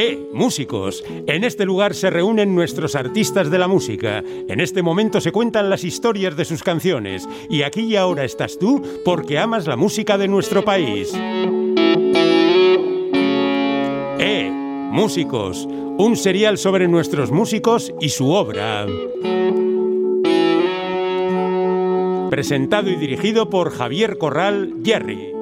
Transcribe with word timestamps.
¡Eh, 0.00 0.16
músicos! 0.32 1.02
En 1.26 1.42
este 1.42 1.64
lugar 1.64 1.92
se 1.92 2.08
reúnen 2.08 2.54
nuestros 2.54 2.94
artistas 2.94 3.50
de 3.50 3.58
la 3.58 3.66
música. 3.66 4.22
En 4.46 4.60
este 4.60 4.80
momento 4.80 5.20
se 5.20 5.32
cuentan 5.32 5.68
las 5.70 5.82
historias 5.82 6.36
de 6.36 6.44
sus 6.44 6.62
canciones. 6.62 7.28
Y 7.50 7.62
aquí 7.62 7.80
y 7.80 7.96
ahora 7.96 8.22
estás 8.22 8.60
tú 8.60 8.80
porque 9.04 9.40
amas 9.40 9.66
la 9.66 9.74
música 9.74 10.16
de 10.16 10.28
nuestro 10.28 10.64
país. 10.64 11.12
¡Eh, 14.20 14.48
músicos! 14.52 15.66
Un 15.66 16.14
serial 16.14 16.58
sobre 16.58 16.86
nuestros 16.86 17.32
músicos 17.32 17.92
y 18.00 18.10
su 18.10 18.30
obra. 18.30 18.86
Presentado 22.30 22.88
y 22.88 22.94
dirigido 22.94 23.50
por 23.50 23.72
Javier 23.72 24.16
Corral 24.16 24.74
Jerry. 24.84 25.37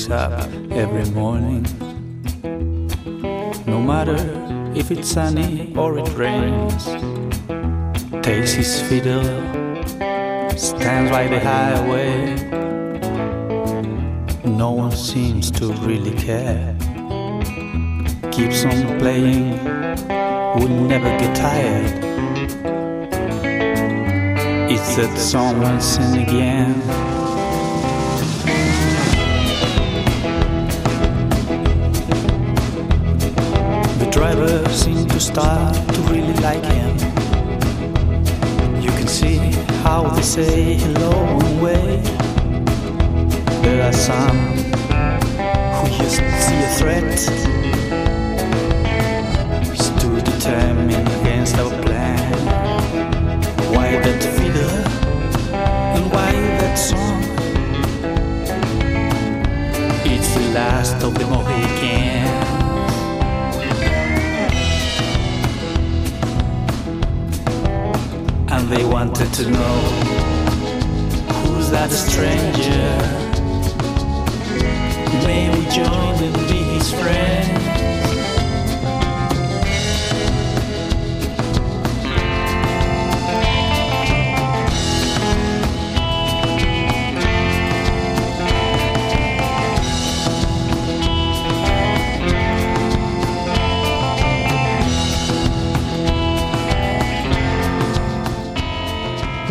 Wakes 0.00 0.10
up 0.10 0.48
every 0.70 1.04
morning. 1.12 1.64
No 3.66 3.80
matter 3.80 4.16
if 4.74 4.90
it's 4.90 5.10
sunny 5.10 5.74
or 5.76 5.98
it 5.98 6.08
rains. 6.16 6.84
Takes 8.24 8.52
his 8.52 8.80
fiddle, 8.82 9.24
stands 10.56 11.10
by 11.10 11.26
the 11.28 11.40
highway. 11.40 12.34
No 14.44 14.72
one 14.72 14.92
seems 14.92 15.50
to 15.52 15.72
really 15.86 16.14
care. 16.14 16.76
Keeps 18.30 18.64
on 18.64 18.98
playing, 18.98 19.50
would 20.58 20.70
never 20.70 21.10
get 21.18 21.36
tired. 21.36 22.04
It's 24.70 24.96
that 24.96 25.18
someone 25.18 25.80
sin 25.80 26.20
again. 26.20 27.09
Start 35.20 35.74
to 35.74 36.00
really 36.02 36.32
like 36.40 36.64
him. 36.64 36.96
You 38.80 38.90
can 38.90 39.06
see 39.06 39.36
how 39.84 40.08
they 40.08 40.22
say 40.22 40.74
hello 40.74 41.12
and 41.12 41.62
wave. 41.62 42.04
There 43.62 43.82
are 43.82 43.92
some 43.92 44.38
who 45.76 45.88
just 45.98 46.16
see 46.44 46.60
a 46.64 46.70
threat. 46.78 47.18
Stood 49.76 50.24
determined 50.24 51.06
against 51.20 51.58
our 51.58 51.70
plan. 51.82 52.32
Why 53.74 53.98
that 54.00 54.22
fiddle 54.36 54.80
and 55.96 56.10
why 56.10 56.32
that 56.60 56.76
song? 56.76 57.20
It's 60.06 60.34
the 60.34 60.52
last 60.54 61.02
of 61.04 61.12
the 61.14 61.26
Mohicans. 61.26 62.69
They 68.70 68.84
wanted 68.84 69.32
to 69.34 69.50
know 69.50 69.80
who's 71.42 71.70
that 71.70 71.90
stranger. 71.90 72.86
May 75.26 75.50
we 75.50 75.66
join 75.74 76.22
and 76.22 76.34
be 76.48 76.62
his 76.74 76.92
friends? 76.92 77.59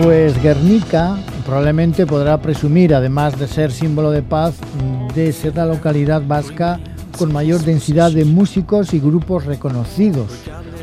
Pues 0.01 0.41
Guernica 0.41 1.17
probablemente 1.45 2.05
podrá 2.05 2.41
presumir, 2.41 2.95
además 2.95 3.37
de 3.37 3.47
ser 3.47 3.69
símbolo 3.69 4.11
de 4.11 4.21
paz, 4.21 4.55
de 5.13 5.33
ser 5.33 5.57
la 5.57 5.65
localidad 5.65 6.21
vasca 6.25 6.79
con 7.17 7.33
mayor 7.33 7.59
densidad 7.63 8.09
de 8.13 8.23
músicos 8.23 8.93
y 8.93 8.99
grupos 8.99 9.45
reconocidos. 9.45 10.31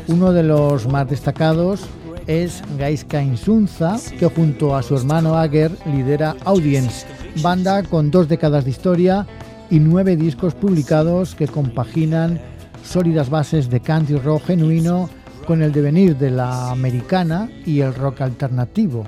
Uno 0.07 0.33
de 0.33 0.43
los 0.43 0.87
más 0.87 1.09
destacados 1.09 1.81
es 2.27 2.61
Gaisca 2.77 3.23
Insunza, 3.23 3.97
que 4.19 4.27
junto 4.27 4.75
a 4.75 4.83
su 4.83 4.95
hermano 4.95 5.35
Ager 5.35 5.71
lidera 5.87 6.35
Audience, 6.45 7.07
banda 7.41 7.81
con 7.81 8.11
dos 8.11 8.27
décadas 8.27 8.65
de 8.65 8.71
historia 8.71 9.25
y 9.71 9.79
nueve 9.79 10.15
discos 10.15 10.53
publicados 10.53 11.33
que 11.33 11.47
compaginan 11.47 12.39
sólidas 12.83 13.31
bases 13.31 13.67
de 13.69 13.79
country 13.79 14.17
rock 14.17 14.45
genuino 14.45 15.09
con 15.47 15.63
el 15.63 15.71
devenir 15.71 16.17
de 16.17 16.29
la 16.29 16.69
americana 16.71 17.49
y 17.65 17.79
el 17.79 17.95
rock 17.95 18.21
alternativo, 18.21 19.05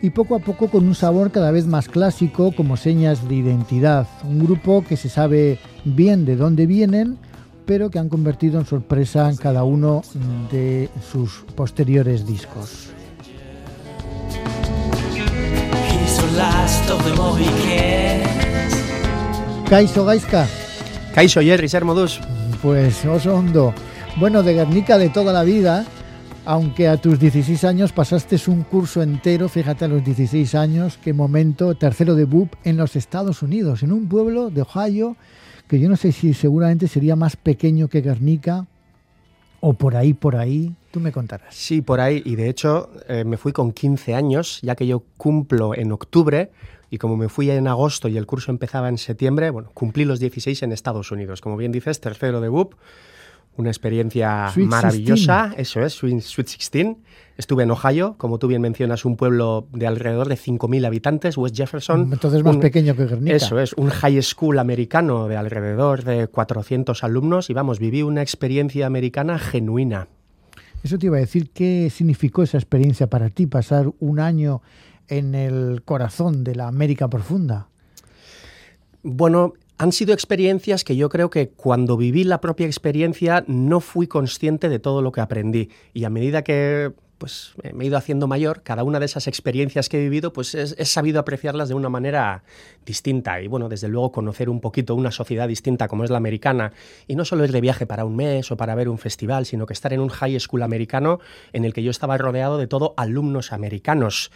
y 0.00 0.08
poco 0.10 0.34
a 0.34 0.38
poco 0.38 0.68
con 0.68 0.86
un 0.86 0.94
sabor 0.94 1.30
cada 1.30 1.50
vez 1.50 1.66
más 1.66 1.88
clásico 1.88 2.52
como 2.52 2.78
señas 2.78 3.28
de 3.28 3.34
identidad, 3.34 4.08
un 4.24 4.38
grupo 4.38 4.82
que 4.82 4.96
se 4.96 5.10
sabe 5.10 5.58
bien 5.84 6.24
de 6.24 6.36
dónde 6.36 6.66
vienen, 6.66 7.18
pero 7.66 7.90
que 7.90 7.98
han 7.98 8.08
convertido 8.08 8.58
en 8.58 8.64
sorpresa 8.64 9.28
en 9.28 9.36
cada 9.36 9.64
uno 9.64 10.02
de 10.50 10.88
sus 11.12 11.44
posteriores 11.54 12.26
discos. 12.26 12.90
Kaiso 19.68 20.04
Gaiska, 20.04 20.46
Kaixo, 21.14 21.40
Jerry, 21.40 21.68
ser 21.68 21.84
modus. 21.84 22.20
pues 22.62 23.04
oso 23.04 23.34
hondo. 23.34 23.74
Bueno, 24.18 24.42
de 24.42 24.54
Guernica 24.54 24.96
de 24.96 25.10
toda 25.10 25.30
la 25.30 25.42
vida, 25.42 25.84
aunque 26.46 26.88
a 26.88 26.96
tus 26.96 27.18
16 27.18 27.64
años 27.64 27.92
pasaste 27.92 28.38
un 28.46 28.62
curso 28.62 29.02
entero, 29.02 29.46
fíjate 29.50 29.84
a 29.84 29.88
los 29.88 30.02
16 30.02 30.54
años, 30.54 30.98
qué 31.04 31.12
momento, 31.12 31.74
tercero 31.74 32.14
de 32.14 32.24
BUP 32.24 32.54
en 32.64 32.78
los 32.78 32.96
Estados 32.96 33.42
Unidos, 33.42 33.82
en 33.82 33.92
un 33.92 34.08
pueblo 34.08 34.48
de 34.48 34.62
Ohio 34.62 35.16
que 35.68 35.78
yo 35.78 35.90
no 35.90 35.96
sé 35.96 36.12
si 36.12 36.32
seguramente 36.32 36.88
sería 36.88 37.14
más 37.14 37.36
pequeño 37.36 37.88
que 37.88 38.00
Guernica 38.00 38.66
o 39.60 39.74
por 39.74 39.96
ahí, 39.96 40.14
por 40.14 40.36
ahí, 40.36 40.74
tú 40.92 41.00
me 41.00 41.12
contarás. 41.12 41.54
Sí, 41.54 41.82
por 41.82 42.00
ahí. 42.00 42.22
Y 42.24 42.36
de 42.36 42.48
hecho, 42.48 42.88
eh, 43.08 43.24
me 43.24 43.36
fui 43.36 43.52
con 43.52 43.72
15 43.72 44.14
años, 44.14 44.60
ya 44.62 44.76
que 44.76 44.86
yo 44.86 45.02
cumplo 45.18 45.74
en 45.74 45.92
octubre. 45.92 46.50
Y 46.88 46.98
como 46.98 47.16
me 47.16 47.28
fui 47.28 47.50
en 47.50 47.66
agosto 47.66 48.08
y 48.08 48.16
el 48.16 48.26
curso 48.26 48.50
empezaba 48.50 48.88
en 48.88 48.96
septiembre, 48.96 49.50
bueno, 49.50 49.70
cumplí 49.74 50.04
los 50.04 50.20
16 50.20 50.62
en 50.62 50.72
Estados 50.72 51.10
Unidos. 51.10 51.40
Como 51.40 51.56
bien 51.56 51.72
dices, 51.72 52.00
tercero 52.00 52.40
de 52.40 52.48
BUP. 52.48 52.74
Una 53.58 53.70
experiencia 53.70 54.50
Sweet 54.52 54.68
maravillosa. 54.68 55.52
Eso 55.56 55.80
es, 55.82 55.94
Sweet, 55.94 56.20
Sweet 56.20 56.46
16. 56.48 56.96
Estuve 57.38 57.64
en 57.64 57.70
Ohio, 57.70 58.14
como 58.18 58.38
tú 58.38 58.48
bien 58.48 58.62
mencionas, 58.62 59.04
un 59.04 59.16
pueblo 59.16 59.66
de 59.72 59.86
alrededor 59.86 60.28
de 60.28 60.36
5.000 60.36 60.86
habitantes, 60.86 61.36
West 61.36 61.56
Jefferson. 61.56 62.10
Entonces 62.12 62.42
más 62.42 62.54
Un- 62.54 62.60
pequeño 62.60 62.94
que 62.96 63.06
Guernica. 63.06 63.36
Eso 63.36 63.58
es, 63.60 63.72
un 63.74 63.90
high 63.90 64.22
school 64.22 64.58
americano 64.58 65.28
de 65.28 65.36
alrededor 65.36 66.04
de 66.04 66.28
400 66.28 67.04
alumnos 67.04 67.50
y 67.50 67.52
vamos, 67.54 67.78
viví 67.78 68.02
una 68.02 68.22
experiencia 68.22 68.86
americana 68.86 69.38
genuina. 69.38 70.08
Eso 70.82 70.98
te 70.98 71.06
iba 71.06 71.16
a 71.16 71.20
decir, 71.20 71.50
¿qué 71.50 71.90
significó 71.90 72.42
esa 72.42 72.58
experiencia 72.58 73.08
para 73.08 73.28
ti, 73.30 73.46
pasar 73.46 73.90
un 74.00 74.20
año 74.20 74.62
en 75.08 75.34
el 75.34 75.82
corazón 75.84 76.42
de 76.44 76.54
la 76.54 76.68
América 76.68 77.08
profunda? 77.08 77.68
Bueno, 79.02 79.52
han 79.78 79.92
sido 79.92 80.14
experiencias 80.14 80.84
que 80.84 80.96
yo 80.96 81.08
creo 81.08 81.30
que 81.30 81.48
cuando 81.50 81.96
viví 81.96 82.24
la 82.24 82.40
propia 82.40 82.66
experiencia 82.66 83.44
no 83.46 83.80
fui 83.80 84.06
consciente 84.06 84.68
de 84.68 84.78
todo 84.78 85.02
lo 85.02 85.12
que 85.12 85.20
aprendí 85.20 85.68
y 85.92 86.04
a 86.04 86.10
medida 86.10 86.42
que 86.42 86.92
pues 87.18 87.54
me 87.72 87.84
he 87.84 87.86
ido 87.86 87.96
haciendo 87.96 88.26
mayor, 88.26 88.62
cada 88.62 88.84
una 88.84 89.00
de 89.00 89.06
esas 89.06 89.26
experiencias 89.26 89.88
que 89.88 89.96
he 89.96 90.02
vivido, 90.02 90.34
pues 90.34 90.54
es- 90.54 90.74
he 90.78 90.84
sabido 90.84 91.18
apreciarlas 91.18 91.70
de 91.70 91.74
una 91.74 91.88
manera 91.88 92.44
distinta 92.84 93.40
y 93.40 93.46
bueno, 93.48 93.70
desde 93.70 93.88
luego 93.88 94.12
conocer 94.12 94.50
un 94.50 94.60
poquito 94.60 94.94
una 94.94 95.10
sociedad 95.10 95.48
distinta 95.48 95.88
como 95.88 96.04
es 96.04 96.10
la 96.10 96.18
americana 96.18 96.72
y 97.06 97.16
no 97.16 97.24
solo 97.24 97.44
ir 97.46 97.52
de 97.52 97.62
viaje 97.62 97.86
para 97.86 98.04
un 98.04 98.16
mes 98.16 98.50
o 98.50 98.58
para 98.58 98.74
ver 98.74 98.90
un 98.90 98.98
festival, 98.98 99.46
sino 99.46 99.64
que 99.64 99.72
estar 99.72 99.94
en 99.94 100.00
un 100.00 100.10
high 100.10 100.38
school 100.38 100.62
americano 100.62 101.18
en 101.54 101.64
el 101.64 101.72
que 101.72 101.82
yo 101.82 101.90
estaba 101.90 102.18
rodeado 102.18 102.58
de 102.58 102.66
todo 102.66 102.92
alumnos 102.98 103.50
americanos. 103.50 104.30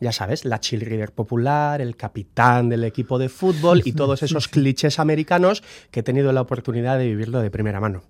Ya 0.00 0.12
sabes, 0.12 0.44
la 0.44 0.60
cheerleader 0.60 1.12
popular, 1.12 1.80
el 1.80 1.96
capitán 1.96 2.68
del 2.68 2.84
equipo 2.84 3.18
de 3.18 3.28
fútbol 3.28 3.82
y 3.84 3.92
todos 3.92 4.22
esos 4.24 4.48
clichés 4.48 4.98
americanos 4.98 5.62
que 5.90 6.00
he 6.00 6.02
tenido 6.02 6.32
la 6.32 6.42
oportunidad 6.42 6.98
de 6.98 7.06
vivirlo 7.06 7.40
de 7.40 7.50
primera 7.50 7.80
mano. 7.80 8.02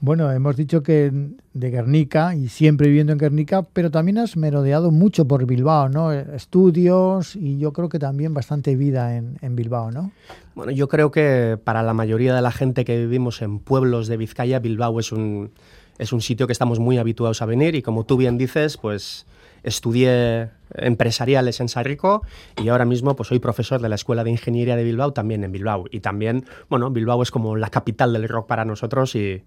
Bueno, 0.00 0.30
hemos 0.30 0.54
dicho 0.54 0.84
que 0.84 1.10
de 1.54 1.70
Guernica 1.70 2.32
y 2.36 2.48
siempre 2.48 2.86
viviendo 2.86 3.12
en 3.12 3.18
Guernica, 3.18 3.64
pero 3.72 3.90
también 3.90 4.18
has 4.18 4.36
merodeado 4.36 4.92
mucho 4.92 5.26
por 5.26 5.44
Bilbao, 5.44 5.88
¿no? 5.88 6.12
Estudios 6.12 7.34
y 7.34 7.58
yo 7.58 7.72
creo 7.72 7.88
que 7.88 7.98
también 7.98 8.32
bastante 8.32 8.76
vida 8.76 9.16
en, 9.16 9.38
en, 9.42 9.56
Bilbao, 9.56 9.90
¿no? 9.90 10.12
Bueno, 10.54 10.70
yo 10.70 10.86
creo 10.86 11.10
que 11.10 11.58
para 11.62 11.82
la 11.82 11.94
mayoría 11.94 12.32
de 12.32 12.42
la 12.42 12.52
gente 12.52 12.84
que 12.84 12.96
vivimos 12.96 13.42
en 13.42 13.58
pueblos 13.58 14.06
de 14.06 14.16
Vizcaya, 14.16 14.60
Bilbao 14.60 15.00
es 15.00 15.10
un, 15.10 15.50
es 15.98 16.12
un 16.12 16.20
sitio 16.20 16.46
que 16.46 16.52
estamos 16.52 16.78
muy 16.78 16.98
habituados 16.98 17.42
a 17.42 17.46
venir 17.46 17.74
y 17.74 17.82
como 17.82 18.04
tú 18.04 18.16
bien 18.16 18.38
dices, 18.38 18.76
pues 18.76 19.26
estudié 19.68 20.50
empresariales 20.74 21.60
en 21.60 21.68
Sarrico 21.68 22.22
y 22.56 22.68
ahora 22.68 22.84
mismo 22.84 23.16
pues 23.16 23.28
soy 23.28 23.38
profesor 23.38 23.80
de 23.80 23.88
la 23.88 23.94
Escuela 23.94 24.24
de 24.24 24.30
Ingeniería 24.30 24.76
de 24.76 24.84
Bilbao 24.84 25.12
también 25.12 25.44
en 25.44 25.52
Bilbao 25.52 25.84
y 25.90 26.00
también, 26.00 26.44
bueno, 26.68 26.90
Bilbao 26.90 27.22
es 27.22 27.30
como 27.30 27.56
la 27.56 27.70
capital 27.70 28.12
del 28.12 28.28
rock 28.28 28.46
para 28.46 28.64
nosotros 28.64 29.14
y 29.14 29.42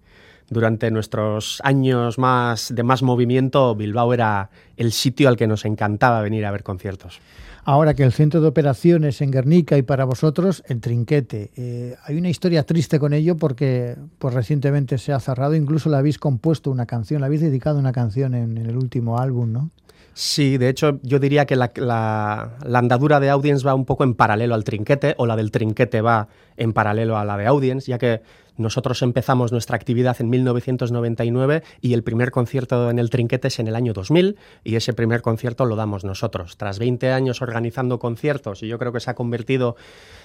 durante 0.48 0.90
nuestros 0.90 1.60
años 1.64 2.18
más 2.18 2.74
de 2.74 2.82
más 2.82 3.02
movimiento 3.02 3.74
Bilbao 3.74 4.12
era 4.12 4.50
el 4.76 4.92
sitio 4.92 5.28
al 5.28 5.36
que 5.36 5.46
nos 5.46 5.64
encantaba 5.64 6.20
venir 6.22 6.44
a 6.46 6.50
ver 6.50 6.62
conciertos. 6.62 7.20
Ahora 7.64 7.94
que 7.94 8.02
el 8.02 8.12
centro 8.12 8.40
de 8.40 8.48
operaciones 8.48 9.20
en 9.20 9.30
Guernica 9.30 9.78
y 9.78 9.82
para 9.82 10.04
vosotros 10.04 10.64
el 10.66 10.80
Trinquete. 10.80 11.52
Eh, 11.54 11.94
hay 12.04 12.16
una 12.16 12.28
historia 12.28 12.64
triste 12.64 12.98
con 12.98 13.12
ello 13.12 13.36
porque 13.36 13.96
pues 14.18 14.34
recientemente 14.34 14.98
se 14.98 15.12
ha 15.12 15.20
cerrado, 15.20 15.54
incluso 15.54 15.88
le 15.88 15.96
habéis 15.96 16.18
compuesto 16.18 16.72
una 16.72 16.86
canción, 16.86 17.20
le 17.20 17.26
habéis 17.26 17.40
dedicado 17.40 17.78
una 17.78 17.92
canción 17.92 18.34
en, 18.34 18.58
en 18.58 18.66
el 18.66 18.76
último 18.76 19.20
álbum, 19.20 19.52
¿no? 19.52 19.70
Sí, 20.14 20.58
de 20.58 20.68
hecho 20.68 21.00
yo 21.02 21.18
diría 21.18 21.46
que 21.46 21.56
la, 21.56 22.50
andadura 22.74 23.18
de 23.18 23.30
Audience 23.30 23.66
va 23.66 23.74
un 23.74 23.86
poco 23.86 24.04
en 24.04 24.14
paralelo 24.14 24.54
al 24.54 24.64
trinquete 24.64 25.14
o 25.16 25.26
la 25.26 25.36
del 25.36 25.50
trinquete 25.50 26.00
va 26.02 26.28
en 26.56 26.72
paralelo 26.72 27.16
a 27.16 27.24
la 27.24 27.36
de 27.36 27.46
Audience, 27.46 27.90
ya 27.90 27.98
que 27.98 28.20
nosotros 28.56 29.00
empezamos 29.02 29.50
nuestra 29.50 29.76
actividad 29.76 30.16
en 30.20 30.28
1999 30.28 31.62
y 31.80 31.94
el 31.94 32.02
primer 32.02 32.30
concierto 32.30 32.90
en 32.90 32.98
el 32.98 33.08
Trinquete 33.08 33.48
es 33.48 33.58
en 33.58 33.68
el 33.68 33.74
año 33.74 33.94
2000 33.94 34.36
y 34.62 34.76
ese 34.76 34.92
primer 34.92 35.22
concierto 35.22 35.64
lo 35.64 35.74
damos 35.74 36.04
nosotros. 36.04 36.58
Tras 36.58 36.78
20 36.78 37.10
años 37.12 37.40
organizando 37.40 37.98
conciertos 37.98 38.62
y 38.62 38.68
yo 38.68 38.78
creo 38.78 38.92
que 38.92 39.00
se 39.00 39.10
ha 39.10 39.14
convertido 39.14 39.76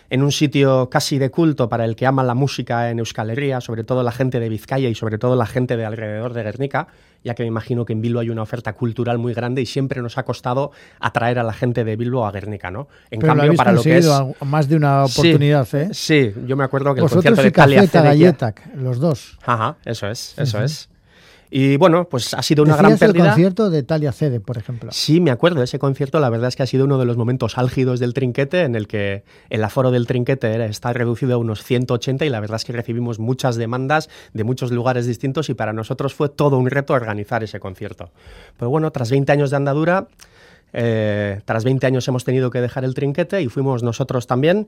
en 0.10 0.24
un 0.24 0.32
sitio 0.32 0.90
casi 0.90 1.18
de 1.18 1.30
culto 1.30 1.70
para 1.70 1.86
el 1.86 1.96
que 1.96 2.06
ama 2.06 2.24
la 2.24 2.34
música 2.34 2.90
en 2.90 3.00
Euskal 3.00 3.30
Herria, 3.30 3.62
sobre 3.62 3.84
todo 3.84 4.04
la 4.04 4.12
gente 4.12 4.40
de 4.40 4.50
Vizcaya 4.50 4.90
y 4.90 4.96
sobre 4.96 5.18
todo 5.18 5.36
la 5.36 5.46
gente 5.46 5.78
de 5.78 5.86
alrededor 5.86 6.34
de 6.34 6.44
Guernica, 6.44 6.88
ya 7.24 7.36
que 7.36 7.44
me 7.44 7.48
imagino 7.48 7.86
que 7.86 7.94
en 7.94 8.02
Bilbo 8.02 8.20
hay 8.20 8.30
una 8.30 8.42
oferta 8.42 8.74
cultural 8.74 9.18
muy 9.18 9.34
grande 9.34 9.62
y 9.62 9.66
siempre 9.66 10.02
nos 10.02 10.18
ha 10.18 10.24
costado 10.24 10.72
atraer 11.00 11.40
a 11.40 11.44
la 11.44 11.54
gente 11.54 11.84
de 11.84 11.96
Bilbo 11.96 12.26
a 12.26 12.32
Guernica, 12.32 12.72
¿no? 12.72 12.88
En 13.12 13.20
cambio, 13.20 13.54
para 13.56 13.72
lo 13.72 13.82
que 13.82 13.98
es 13.98 14.10
más 14.46 14.68
de 14.70 14.76
una 14.76 15.06
oportunidad, 15.06 15.66
sí, 15.66 15.78
¿eh? 15.78 15.90
Sí, 15.92 16.34
yo 16.46 16.56
me 16.56 16.64
acuerdo 16.64 16.96
que 16.96 17.02
Vosotros 17.02 17.26
el 17.26 17.52
concierto 17.52 17.72
y 17.72 17.82
de 17.82 17.88
Talia 17.88 18.10
Galletac, 18.12 18.76
los 18.76 19.00
dos. 19.00 19.38
Ajá, 19.46 19.78
eso 19.86 20.08
es, 20.08 20.38
eso 20.38 20.64
es. 20.64 20.90
Y 21.50 21.78
bueno, 21.78 22.10
pues 22.10 22.34
ha 22.34 22.42
sido 22.42 22.64
una 22.64 22.76
gran 22.76 22.98
pérdida. 22.98 23.24
el 23.24 23.30
concierto 23.30 23.70
de 23.70 23.84
Talia 23.84 24.12
Cede, 24.12 24.40
por 24.40 24.58
ejemplo. 24.58 24.92
Sí, 24.92 25.20
me 25.22 25.32
acuerdo 25.32 25.60
de 25.60 25.66
ese 25.66 25.80
concierto. 25.80 26.20
La 26.20 26.30
verdad 26.30 26.50
es 26.50 26.56
que 26.56 26.64
ha 26.64 26.68
sido 26.68 26.86
uno 26.86 26.98
de 26.98 27.06
los 27.06 27.18
momentos 27.18 27.58
álgidos 27.58 28.00
del 28.00 28.14
trinquete, 28.14 28.64
en 28.64 28.76
el 28.76 28.88
que 28.88 29.24
el 29.50 29.64
aforo 29.64 29.92
del 29.92 30.08
trinquete 30.08 30.66
está 30.66 30.94
reducido 30.94 31.36
a 31.36 31.38
unos 31.38 31.64
180 31.64 32.26
y 32.26 32.30
la 32.30 32.40
verdad 32.40 32.58
es 32.58 32.66
que 32.66 32.74
recibimos 32.74 33.20
muchas 33.20 33.56
demandas 33.56 34.10
de 34.34 34.44
muchos 34.44 34.72
lugares 34.72 35.06
distintos 35.06 35.50
y 35.50 35.54
para 35.54 35.74
nosotros 35.74 36.14
fue 36.14 36.30
todo 36.30 36.58
un 36.58 36.70
reto 36.70 36.94
organizar 36.94 37.44
ese 37.44 37.60
concierto. 37.60 38.12
Pero 38.58 38.70
bueno, 38.70 38.92
tras 38.92 39.10
20 39.10 39.32
años 39.32 39.50
de 39.50 39.56
andadura, 39.56 40.08
eh, 40.74 41.42
tras 41.46 41.64
20 41.64 41.88
años 41.88 42.08
hemos 42.08 42.26
tenido 42.26 42.52
que 42.52 42.60
dejar 42.60 42.84
el 42.84 42.94
trinquete 42.94 43.42
y 43.42 43.48
fuimos 43.48 43.84
nosotros 43.84 44.28
también 44.28 44.68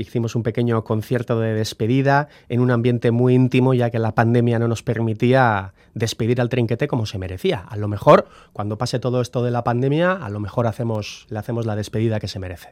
hicimos 0.00 0.34
un 0.34 0.42
pequeño 0.42 0.82
concierto 0.84 1.38
de 1.38 1.54
despedida 1.54 2.28
en 2.48 2.60
un 2.60 2.70
ambiente 2.70 3.10
muy 3.10 3.34
íntimo, 3.34 3.74
ya 3.74 3.90
que 3.90 3.98
la 3.98 4.14
pandemia 4.14 4.58
no 4.58 4.68
nos 4.68 4.82
permitía 4.82 5.74
despedir 5.94 6.40
al 6.40 6.48
trinquete 6.48 6.88
como 6.88 7.06
se 7.06 7.18
merecía. 7.18 7.64
A 7.68 7.76
lo 7.76 7.88
mejor, 7.88 8.28
cuando 8.52 8.78
pase 8.78 8.98
todo 8.98 9.20
esto 9.20 9.42
de 9.42 9.50
la 9.50 9.64
pandemia, 9.64 10.12
a 10.12 10.30
lo 10.30 10.40
mejor 10.40 10.66
hacemos, 10.66 11.26
le 11.30 11.38
hacemos 11.38 11.66
la 11.66 11.76
despedida 11.76 12.20
que 12.20 12.28
se 12.28 12.38
merece. 12.38 12.70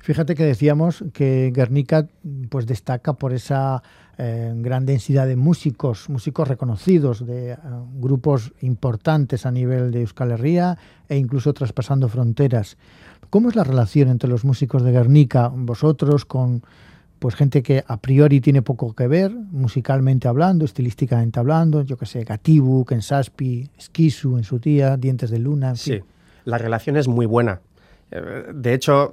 Fíjate 0.00 0.34
que 0.34 0.44
decíamos 0.44 1.04
que 1.12 1.52
Guernica 1.54 2.08
pues, 2.48 2.66
destaca 2.66 3.12
por 3.12 3.34
esa 3.34 3.82
eh, 4.16 4.52
gran 4.56 4.86
densidad 4.86 5.26
de 5.26 5.36
músicos, 5.36 6.08
músicos 6.08 6.48
reconocidos, 6.48 7.26
de 7.26 7.52
eh, 7.52 7.56
grupos 7.94 8.52
importantes 8.62 9.44
a 9.44 9.50
nivel 9.50 9.90
de 9.90 10.00
Euskal 10.00 10.32
Herria 10.32 10.78
e 11.08 11.16
incluso 11.16 11.52
traspasando 11.52 12.08
fronteras. 12.08 12.78
¿Cómo 13.30 13.48
es 13.48 13.56
la 13.56 13.64
relación 13.64 14.08
entre 14.08 14.28
los 14.28 14.44
músicos 14.44 14.82
de 14.82 14.92
Guernica, 14.92 15.50
vosotros, 15.54 16.24
con 16.24 16.62
pues 17.20 17.34
gente 17.34 17.62
que 17.62 17.84
a 17.86 17.98
priori 17.98 18.40
tiene 18.40 18.62
poco 18.62 18.94
que 18.94 19.06
ver, 19.06 19.30
musicalmente 19.30 20.26
hablando, 20.26 20.64
estilísticamente 20.64 21.38
hablando, 21.38 21.82
yo 21.82 21.96
que 21.96 22.06
sé, 22.06 22.24
Gatibu, 22.24 22.84
Kensaspi, 22.84 23.70
Esquisu 23.78 24.38
en 24.38 24.44
su 24.44 24.58
tía, 24.58 24.96
Dientes 24.96 25.30
de 25.30 25.38
Luna. 25.38 25.76
sí, 25.76 26.00
la 26.44 26.58
relación 26.58 26.96
es 26.96 27.06
muy 27.06 27.26
buena. 27.26 27.60
Eh, 28.10 28.46
de 28.54 28.74
hecho, 28.74 29.12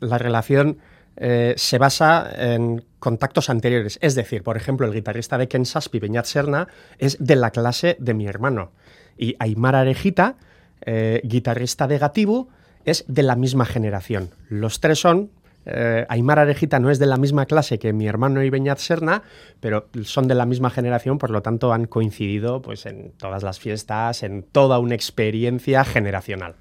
la 0.00 0.18
relación 0.18 0.78
eh, 1.16 1.54
se 1.56 1.78
basa 1.78 2.28
en 2.36 2.84
contactos 2.98 3.48
anteriores. 3.48 3.98
Es 4.02 4.14
decir, 4.14 4.42
por 4.42 4.56
ejemplo, 4.56 4.86
el 4.86 4.92
guitarrista 4.92 5.38
de 5.38 5.48
Kensaspi, 5.48 5.98
Beñat 5.98 6.26
Serna, 6.26 6.68
es 6.98 7.16
de 7.20 7.36
la 7.36 7.50
clase 7.50 7.96
de 8.00 8.14
mi 8.14 8.26
hermano. 8.26 8.72
Y 9.16 9.36
Aymar 9.38 9.76
Arejita, 9.76 10.36
eh, 10.82 11.20
guitarrista 11.24 11.86
de 11.86 11.98
Gatibu, 11.98 12.48
es 12.86 13.04
de 13.08 13.22
la 13.22 13.36
misma 13.36 13.66
generación. 13.66 14.30
Los 14.48 14.80
tres 14.80 14.98
son 14.98 15.30
eh, 15.66 16.06
Aymar 16.08 16.38
Arejita 16.38 16.78
no 16.78 16.90
es 16.90 17.00
de 17.00 17.06
la 17.06 17.16
misma 17.16 17.44
clase 17.46 17.78
que 17.80 17.92
mi 17.92 18.06
hermano 18.06 18.42
Ibeñat 18.42 18.78
Serna, 18.78 19.24
pero 19.58 19.88
son 20.04 20.28
de 20.28 20.36
la 20.36 20.46
misma 20.46 20.70
generación, 20.70 21.18
por 21.18 21.30
lo 21.30 21.42
tanto 21.42 21.72
han 21.72 21.86
coincidido 21.86 22.62
pues, 22.62 22.86
en 22.86 23.10
todas 23.18 23.42
las 23.42 23.58
fiestas, 23.58 24.22
en 24.22 24.44
toda 24.44 24.78
una 24.78 24.94
experiencia 24.94 25.84
generacional. 25.84 26.54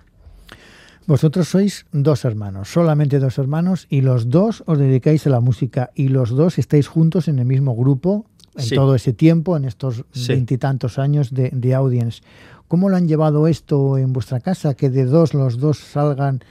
Vosotros 1.05 1.47
sois 1.47 1.85
dos 1.91 2.25
hermanos, 2.25 2.69
solamente 2.69 3.19
dos 3.19 3.37
hermanos, 3.37 3.85
y 3.91 4.01
los 4.01 4.31
dos 4.31 4.63
os 4.65 4.79
dedicáis 4.79 5.27
a 5.27 5.29
la 5.29 5.39
música, 5.39 5.91
y 5.93 6.07
los 6.07 6.31
dos 6.31 6.57
estáis 6.57 6.87
juntos 6.87 7.27
en 7.27 7.37
el 7.37 7.45
mismo 7.45 7.75
grupo 7.75 8.25
en 8.57 8.69
todo 8.69 8.95
ese 8.95 9.13
tiempo, 9.13 9.55
en 9.55 9.65
estos 9.65 10.03
veintitantos 10.27 10.97
años 10.97 11.31
de, 11.31 11.51
de 11.51 11.75
audience. 11.75 12.23
¿Cómo 12.67 12.89
lo 12.89 12.95
han 12.95 13.07
llevado 13.07 13.47
esto 13.47 13.97
en 13.97 14.13
vuestra 14.13 14.39
casa? 14.39 14.73
Que 14.73 14.89
de 14.89 15.05
dos 15.05 15.33
los 15.33 15.59
dos 15.59 15.77
salgan, 15.77 16.41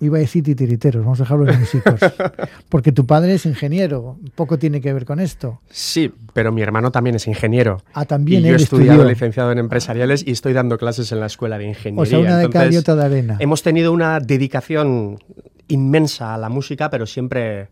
iba 0.00 0.18
a 0.18 0.20
decir 0.20 0.44
titiriteros, 0.44 1.02
vamos 1.02 1.20
a 1.20 1.24
dejarlo 1.24 1.48
en 1.48 1.58
músicos. 1.58 2.00
Porque 2.68 2.92
tu 2.92 3.06
padre 3.06 3.34
es 3.34 3.46
ingeniero, 3.46 4.18
poco 4.34 4.58
tiene 4.58 4.80
que 4.80 4.92
ver 4.92 5.04
con 5.04 5.20
esto. 5.20 5.60
Sí, 5.68 6.12
pero 6.32 6.52
mi 6.52 6.62
hermano 6.62 6.92
también 6.92 7.16
es 7.16 7.26
ingeniero. 7.26 7.82
Ah, 7.92 8.04
también 8.04 8.42
y 8.42 8.48
yo 8.48 8.52
he 8.52 8.56
estudiado 8.56 9.04
licenciado 9.04 9.50
en 9.52 9.58
empresariales 9.58 10.24
y 10.26 10.30
estoy 10.30 10.52
dando 10.52 10.78
clases 10.78 11.10
en 11.12 11.20
la 11.20 11.26
escuela 11.26 11.58
de 11.58 11.66
ingeniería. 11.66 12.02
O 12.02 12.06
sea, 12.06 12.18
una 12.18 12.38
de 12.38 12.78
otra 12.78 12.94
de 12.94 13.04
arena. 13.04 13.36
Hemos 13.40 13.62
tenido 13.62 13.92
una 13.92 14.20
dedicación 14.20 15.18
inmensa 15.66 16.34
a 16.34 16.38
la 16.38 16.48
música, 16.48 16.90
pero 16.90 17.06
siempre 17.06 17.68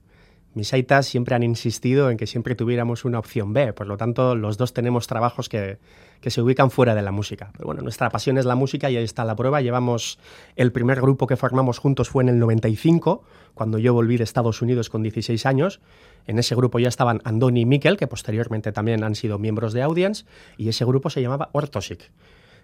mis 0.55 0.73
aitas 0.73 1.07
siempre 1.07 1.37
han 1.37 1.43
insistido 1.45 2.11
en 2.11 2.17
que 2.17 2.27
siempre 2.27 2.55
tuviéramos 2.57 3.05
una 3.05 3.19
opción 3.19 3.53
B, 3.53 3.73
por 3.73 3.87
lo 3.87 3.97
tanto 3.97 4.35
los 4.35 4.57
dos 4.57 4.73
tenemos 4.73 5.07
trabajos 5.07 5.49
que, 5.49 5.79
que, 6.21 6.31
se 6.31 6.43
ubican 6.43 6.71
fuera 6.71 6.95
de 6.95 7.03
la 7.03 7.13
música. 7.13 7.51
Pero 7.53 7.67
bueno, 7.67 7.83
nuestra 7.83 8.11
pasión 8.11 8.39
es 8.39 8.45
la 8.45 8.55
música 8.55 8.91
y 8.91 8.97
ahí 8.97 9.05
está 9.05 9.25
la 9.25 9.37
prueba. 9.37 9.61
Llevamos, 9.61 10.19
el 10.57 10.73
primer 10.73 11.01
grupo 11.01 11.27
que 11.27 11.37
formamos 11.37 11.79
juntos 11.79 12.09
fue 12.09 12.23
en 12.23 12.29
el 12.29 12.39
95, 12.39 13.23
cuando 13.55 13.79
yo 13.79 13.95
volví 13.95 14.17
de 14.17 14.25
Estados 14.25 14.63
Unidos 14.63 14.91
con 14.91 15.03
16 15.03 15.47
años. 15.47 15.81
En 16.27 16.39
ese 16.39 16.55
grupo 16.55 16.79
ya 16.79 16.89
estaban 16.89 17.21
Andoni 17.25 17.63
y 17.63 17.67
Mikel, 17.67 17.97
que 17.97 18.07
posteriormente 18.07 18.73
también 18.73 19.03
han 19.05 19.15
sido 19.15 19.39
miembros 19.39 19.73
de 19.73 19.83
Audience, 19.83 20.25
y 20.57 20.69
ese 20.69 20.85
grupo 20.85 21.11
se 21.11 21.23
llamaba 21.23 21.49
Ortosic. 21.53 22.11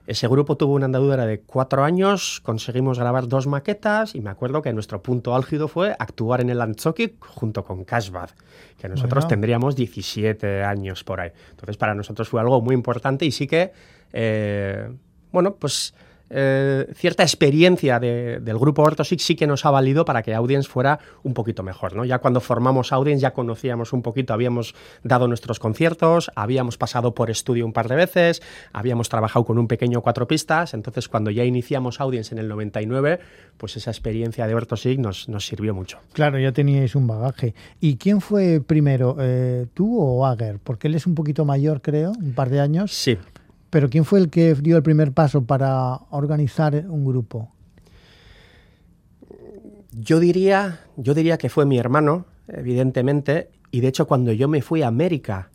Ese 0.07 0.29
grupo 0.29 0.57
tuvo 0.57 0.75
una 0.75 0.85
andadura 0.85 1.25
de 1.25 1.41
cuatro 1.41 1.83
años, 1.83 2.41
conseguimos 2.43 2.99
grabar 2.99 3.27
dos 3.27 3.47
maquetas 3.47 4.15
y 4.15 4.21
me 4.21 4.29
acuerdo 4.29 4.61
que 4.61 4.71
nuestro 4.75 5.03
punto 5.03 5.35
álgido 5.35 5.67
fue 5.67 5.97
actuar 5.99 6.43
en 6.43 6.51
el 6.51 6.61
Antzokik 6.61 7.25
junto 7.25 7.65
con 7.65 7.85
Cashbad, 7.85 8.31
que 8.79 8.89
nosotros 8.89 9.27
tendríamos 9.27 9.77
17 9.77 10.63
años 10.63 11.05
por 11.05 11.21
ahí. 11.21 11.31
Entonces 11.51 11.79
para 11.79 11.95
nosotros 11.95 12.29
fue 12.29 12.43
algo 12.43 12.61
muy 12.61 12.75
importante 12.75 13.25
y 13.25 13.31
sí 13.31 13.47
que, 13.47 13.73
eh, 14.13 14.91
bueno, 15.33 15.55
pues 15.55 15.95
eh, 16.37 16.93
cierta 16.95 17.23
experiencia 17.23 18.00
del 18.00 18.59
grupo 18.59 18.83
Ortosix 18.83 19.23
sí 19.23 19.37
que 19.37 19.47
nos 19.47 19.64
ha 19.64 19.71
valido 19.71 20.05
para 20.05 20.23
que 20.23 20.35
Audience 20.35 20.69
fuera 20.69 20.99
un 21.23 21.33
poquito 21.33 21.62
mejor. 21.62 21.95
¿no? 21.95 22.05
Ya 22.05 22.19
cuando 22.19 22.41
formamos 22.41 22.93
Audience 22.93 23.23
ya 23.23 23.33
conocíamos 23.33 23.93
un 23.93 24.03
poquito, 24.03 24.35
habíamos 24.35 24.75
dado 25.05 25.29
nuestros 25.29 25.61
conciertos, 25.61 26.33
habíamos 26.35 26.76
pasado 26.76 27.14
por 27.14 27.31
estudio 27.31 27.64
un 27.64 27.73
par 27.73 27.88
de 27.88 27.95
veces, 27.95 28.43
habíamos 28.73 29.09
trabajado 29.09 29.45
con 29.45 29.59
un 29.59 29.69
pequeño 29.69 30.00
cuatro 30.03 30.26
pistas, 30.26 30.75
entonces 30.75 31.09
cuando 31.09 31.31
ya 31.31 31.45
iniciamos 31.45 32.00
Audience 32.00 32.35
en 32.35 32.41
el 32.41 32.49
99, 32.49 33.21
pues 33.57 33.76
esa 33.76 33.93
experiencia 33.93 34.47
de 34.49 34.55
Ortosig 34.57 34.99
nos, 34.99 35.29
nos 35.29 35.47
sirvió 35.47 35.73
mucho. 35.73 35.99
Claro, 36.12 36.41
ya 36.41 36.50
teníais 36.50 36.97
un 36.97 37.07
bagaje. 37.07 37.55
¿Y 37.81 37.97
quién 37.97 38.21
fue 38.21 38.61
primero, 38.61 39.17
eh, 39.21 39.67
tú 39.73 40.00
o 40.00 40.26
Ager? 40.26 40.59
Porque 40.62 40.88
él 40.88 40.97
es 40.97 41.07
un 41.07 41.14
poquito 41.14 41.45
mayor, 41.45 41.81
creo, 41.81 42.12
un 42.19 42.35
par 42.35 42.50
de 42.50 42.61
años. 42.61 42.93
Sí, 42.93 43.19
pero 43.75 43.90
¿quién 43.90 44.04
fue 44.04 44.21
el 44.21 44.31
que 44.31 44.54
dio 44.54 44.76
el 44.76 44.85
primer 44.85 45.11
paso 45.11 45.47
para 45.47 45.97
organizar 46.11 46.76
un 46.88 47.04
grupo? 47.04 47.50
Yo 49.90 50.21
diría, 50.21 50.78
yo 50.97 51.12
diría 51.12 51.38
que 51.38 51.49
fue 51.49 51.66
mi 51.66 51.76
hermano, 51.76 52.25
evidentemente, 52.47 53.50
y 53.73 53.81
de 53.81 53.88
hecho 53.88 54.07
cuando 54.07 54.31
yo 54.31 54.47
me 54.47 54.62
fui 54.62 54.83
a 54.83 54.87
América 54.87 55.50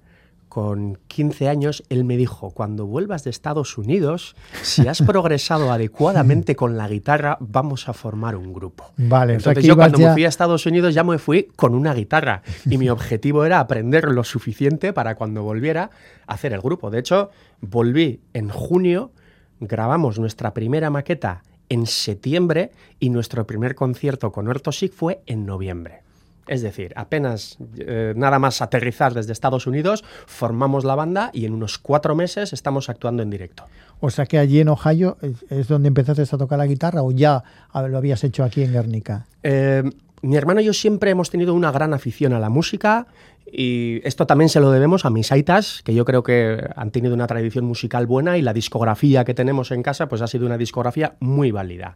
con 0.49 0.97
15 1.07 1.47
años, 1.47 1.83
él 1.89 2.03
me 2.03 2.17
dijo, 2.17 2.49
cuando 2.49 2.87
vuelvas 2.87 3.23
de 3.23 3.29
Estados 3.29 3.77
Unidos, 3.77 4.35
si 4.63 4.87
has 4.87 5.01
progresado 5.01 5.71
adecuadamente 5.71 6.55
con 6.55 6.75
la 6.75 6.89
guitarra, 6.89 7.37
vamos 7.39 7.87
a 7.87 7.93
formar 7.93 8.35
un 8.35 8.51
grupo. 8.51 8.91
Vale, 8.97 9.35
Entonces 9.35 9.63
yo 9.63 9.75
cuando 9.75 9.99
me 9.99 10.11
fui 10.11 10.25
a 10.25 10.27
Estados 10.27 10.65
Unidos 10.65 10.93
ya 10.93 11.03
me 11.03 11.19
fui 11.19 11.49
con 11.55 11.75
una 11.75 11.93
guitarra 11.93 12.41
y 12.65 12.77
mi 12.77 12.89
objetivo 12.89 13.45
era 13.45 13.59
aprender 13.59 14.05
lo 14.05 14.23
suficiente 14.23 14.91
para 14.91 15.15
cuando 15.15 15.43
volviera 15.43 15.91
a 16.25 16.33
hacer 16.33 16.51
el 16.51 16.61
grupo. 16.61 16.89
De 16.89 16.99
hecho, 16.99 17.29
volví 17.61 18.21
en 18.33 18.49
junio, 18.49 19.11
grabamos 19.59 20.17
nuestra 20.17 20.53
primera 20.53 20.89
maqueta 20.89 21.43
en 21.69 21.85
septiembre 21.85 22.71
y 22.99 23.11
nuestro 23.11 23.45
primer 23.45 23.75
concierto 23.75 24.31
con 24.31 24.47
Ortosic 24.47 24.93
fue 24.93 25.21
en 25.27 25.45
noviembre. 25.45 26.01
Es 26.49 26.63
decir, 26.63 26.93
apenas 26.95 27.59
eh, 27.77 28.13
nada 28.15 28.39
más 28.39 28.63
aterrizar 28.63 29.13
desde 29.13 29.33
Estados 29.33 29.67
Unidos, 29.67 30.03
formamos 30.25 30.83
la 30.83 30.95
banda 30.95 31.29
y 31.31 31.45
en 31.45 31.53
unos 31.53 31.77
cuatro 31.77 32.15
meses 32.15 32.53
estamos 32.53 32.89
actuando 32.89 33.21
en 33.21 33.29
directo. 33.29 33.65
O 33.99 34.09
sea 34.09 34.25
que 34.25 34.39
allí 34.39 34.59
en 34.59 34.69
Ohio 34.69 35.19
es 35.51 35.67
donde 35.67 35.89
empezaste 35.89 36.23
a 36.23 36.37
tocar 36.39 36.57
la 36.57 36.65
guitarra 36.65 37.03
o 37.03 37.11
ya 37.11 37.43
lo 37.75 37.95
habías 37.95 38.23
hecho 38.23 38.43
aquí 38.43 38.63
en 38.63 38.73
Guernica. 38.73 39.27
Eh, 39.43 39.83
mi 40.23 40.37
hermano 40.37 40.59
y 40.61 40.65
yo 40.65 40.73
siempre 40.73 41.11
hemos 41.11 41.29
tenido 41.29 41.53
una 41.53 41.71
gran 41.71 41.93
afición 41.93 42.33
a 42.33 42.39
la 42.39 42.49
música 42.49 43.05
y 43.51 44.01
esto 44.03 44.25
también 44.25 44.49
se 44.49 44.59
lo 44.59 44.71
debemos 44.71 45.05
a 45.05 45.11
mis 45.11 45.31
aitas, 45.31 45.83
que 45.83 45.93
yo 45.93 46.03
creo 46.03 46.23
que 46.23 46.67
han 46.75 46.89
tenido 46.89 47.13
una 47.13 47.27
tradición 47.27 47.65
musical 47.65 48.07
buena 48.07 48.39
y 48.39 48.41
la 48.41 48.53
discografía 48.53 49.23
que 49.23 49.35
tenemos 49.35 49.69
en 49.69 49.83
casa 49.83 50.09
pues 50.09 50.23
ha 50.23 50.27
sido 50.27 50.47
una 50.47 50.57
discografía 50.57 51.13
muy 51.19 51.51
válida. 51.51 51.95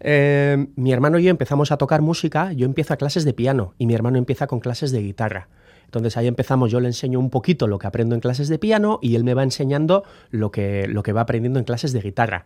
Eh, 0.00 0.68
mi 0.76 0.92
hermano 0.92 1.18
y 1.18 1.24
yo 1.24 1.30
empezamos 1.30 1.72
a 1.72 1.76
tocar 1.76 2.02
música, 2.02 2.52
yo 2.52 2.66
empiezo 2.66 2.94
a 2.94 2.96
clases 2.96 3.24
de 3.24 3.32
piano 3.32 3.74
y 3.78 3.86
mi 3.86 3.94
hermano 3.94 4.18
empieza 4.18 4.46
con 4.46 4.60
clases 4.60 4.92
de 4.92 5.02
guitarra. 5.02 5.48
Entonces 5.88 6.18
ahí 6.18 6.26
empezamos, 6.26 6.70
yo 6.70 6.80
le 6.80 6.88
enseño 6.88 7.18
un 7.18 7.30
poquito 7.30 7.66
lo 7.66 7.78
que 7.78 7.86
aprendo 7.86 8.14
en 8.14 8.20
clases 8.20 8.48
de 8.48 8.58
piano 8.58 8.98
y 9.00 9.16
él 9.16 9.24
me 9.24 9.32
va 9.32 9.42
enseñando 9.42 10.04
lo 10.30 10.50
que, 10.50 10.86
lo 10.86 11.02
que 11.02 11.12
va 11.12 11.22
aprendiendo 11.22 11.58
en 11.58 11.64
clases 11.64 11.94
de 11.94 12.02
guitarra. 12.02 12.44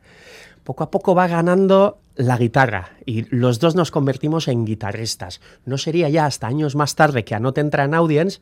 Poco 0.62 0.84
a 0.84 0.92
poco 0.92 1.16
va 1.16 1.26
ganando 1.26 1.98
la 2.14 2.38
guitarra 2.38 2.90
y 3.04 3.26
los 3.34 3.58
dos 3.58 3.74
nos 3.74 3.90
convertimos 3.90 4.46
en 4.46 4.64
guitarristas. 4.64 5.40
No 5.64 5.76
sería 5.76 6.08
ya 6.08 6.24
hasta 6.24 6.46
años 6.46 6.76
más 6.76 6.94
tarde 6.94 7.24
que 7.24 7.34
Anote 7.34 7.60
entra 7.60 7.82
en 7.82 7.94
Audience 7.94 8.40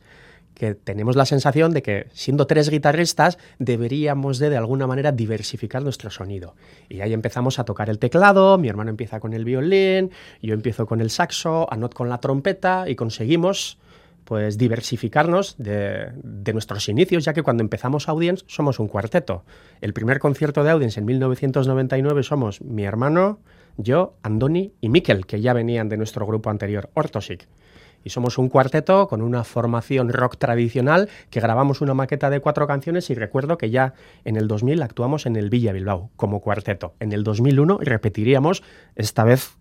que 0.53 0.75
tenemos 0.75 1.15
la 1.15 1.25
sensación 1.25 1.71
de 1.71 1.81
que 1.81 2.07
siendo 2.13 2.47
tres 2.47 2.69
guitarristas 2.69 3.37
deberíamos 3.59 4.37
de 4.37 4.49
de 4.49 4.57
alguna 4.57 4.87
manera 4.87 5.11
diversificar 5.11 5.81
nuestro 5.81 6.09
sonido. 6.09 6.55
Y 6.89 7.01
ahí 7.01 7.13
empezamos 7.13 7.59
a 7.59 7.65
tocar 7.65 7.89
el 7.89 7.99
teclado, 7.99 8.57
mi 8.57 8.67
hermano 8.67 8.89
empieza 8.89 9.19
con 9.19 9.33
el 9.33 9.45
violín, 9.45 10.11
yo 10.41 10.53
empiezo 10.53 10.85
con 10.85 11.01
el 11.01 11.09
saxo, 11.09 11.71
Anot 11.71 11.93
con 11.93 12.09
la 12.09 12.19
trompeta 12.19 12.87
y 12.87 12.95
conseguimos 12.95 13.79
pues 14.23 14.57
diversificarnos 14.57 15.55
de, 15.57 16.11
de, 16.23 16.53
nuestros 16.53 16.87
inicios, 16.87 17.25
ya 17.25 17.33
que 17.33 17.41
cuando 17.41 17.63
empezamos 17.63 18.07
Audience 18.07 18.45
somos 18.47 18.79
un 18.79 18.87
cuarteto. 18.87 19.43
El 19.81 19.93
primer 19.93 20.19
concierto 20.19 20.63
de 20.63 20.69
Audience 20.69 20.99
en 20.99 21.05
1999 21.05 22.23
somos 22.23 22.61
mi 22.61 22.83
hermano, 22.83 23.39
yo, 23.77 24.13
Andoni 24.21 24.73
y 24.79 24.89
Mikel, 24.89 25.25
que 25.25 25.41
ya 25.41 25.53
venían 25.53 25.89
de 25.89 25.97
nuestro 25.97 26.25
grupo 26.25 26.49
anterior, 26.49 26.89
Ortosic 26.93 27.47
y 28.03 28.09
somos 28.09 28.37
un 28.37 28.49
cuarteto 28.49 29.07
con 29.07 29.21
una 29.21 29.43
formación 29.43 30.09
rock 30.09 30.37
tradicional 30.37 31.09
que 31.29 31.39
grabamos 31.39 31.81
una 31.81 31.93
maqueta 31.93 32.29
de 32.29 32.39
cuatro 32.39 32.67
canciones 32.67 33.09
y 33.09 33.15
recuerdo 33.15 33.57
que 33.57 33.69
ya 33.69 33.93
en 34.25 34.35
el 34.35 34.47
2000 34.47 34.81
actuamos 34.81 35.25
en 35.25 35.35
el 35.35 35.49
Villa 35.49 35.73
Bilbao 35.73 36.09
como 36.15 36.41
cuarteto. 36.41 36.93
En 36.99 37.11
el 37.11 37.23
2001 37.23 37.79
repetiríamos, 37.81 38.63
esta 38.95 39.23
vez 39.23 39.51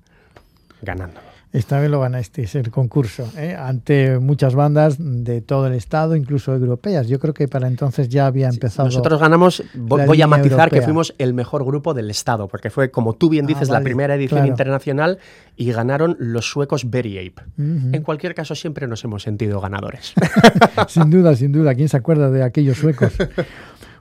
ganando. 0.82 1.29
Esta 1.52 1.80
vez 1.80 1.90
lo 1.90 1.98
ganasteis 1.98 2.54
el 2.54 2.70
concurso, 2.70 3.28
¿eh? 3.36 3.56
ante 3.58 4.20
muchas 4.20 4.54
bandas 4.54 4.96
de 4.98 5.40
todo 5.40 5.66
el 5.66 5.72
estado, 5.72 6.14
incluso 6.14 6.54
europeas. 6.54 7.08
Yo 7.08 7.18
creo 7.18 7.34
que 7.34 7.48
para 7.48 7.66
entonces 7.66 8.08
ya 8.08 8.26
había 8.26 8.48
empezado. 8.48 8.86
nosotros 8.86 9.18
ganamos, 9.18 9.64
voy 9.74 10.22
a 10.22 10.28
matizar 10.28 10.70
que 10.70 10.80
fuimos 10.80 11.12
el 11.18 11.34
mejor 11.34 11.64
grupo 11.64 11.92
del 11.92 12.08
estado, 12.08 12.46
porque 12.46 12.70
fue, 12.70 12.92
como 12.92 13.14
tú 13.14 13.28
bien 13.28 13.46
ah, 13.46 13.48
dices, 13.48 13.68
la 13.68 13.80
primera 13.80 14.14
edición 14.14 14.46
internacional 14.46 15.18
y 15.56 15.72
ganaron 15.72 16.16
los 16.20 16.48
suecos 16.48 16.88
Berry 16.88 17.18
Ape. 17.18 17.42
En 17.58 18.02
cualquier 18.04 18.34
caso, 18.36 18.54
siempre 18.54 18.86
nos 18.86 19.02
hemos 19.02 19.24
sentido 19.24 19.60
ganadores. 19.60 20.14
sin 20.88 21.10
duda, 21.10 21.34
sin 21.34 21.50
duda. 21.50 21.74
¿Quién 21.74 21.88
se 21.88 21.96
acuerda 21.96 22.30
de 22.30 22.44
aquellos 22.44 22.78
suecos? 22.78 23.12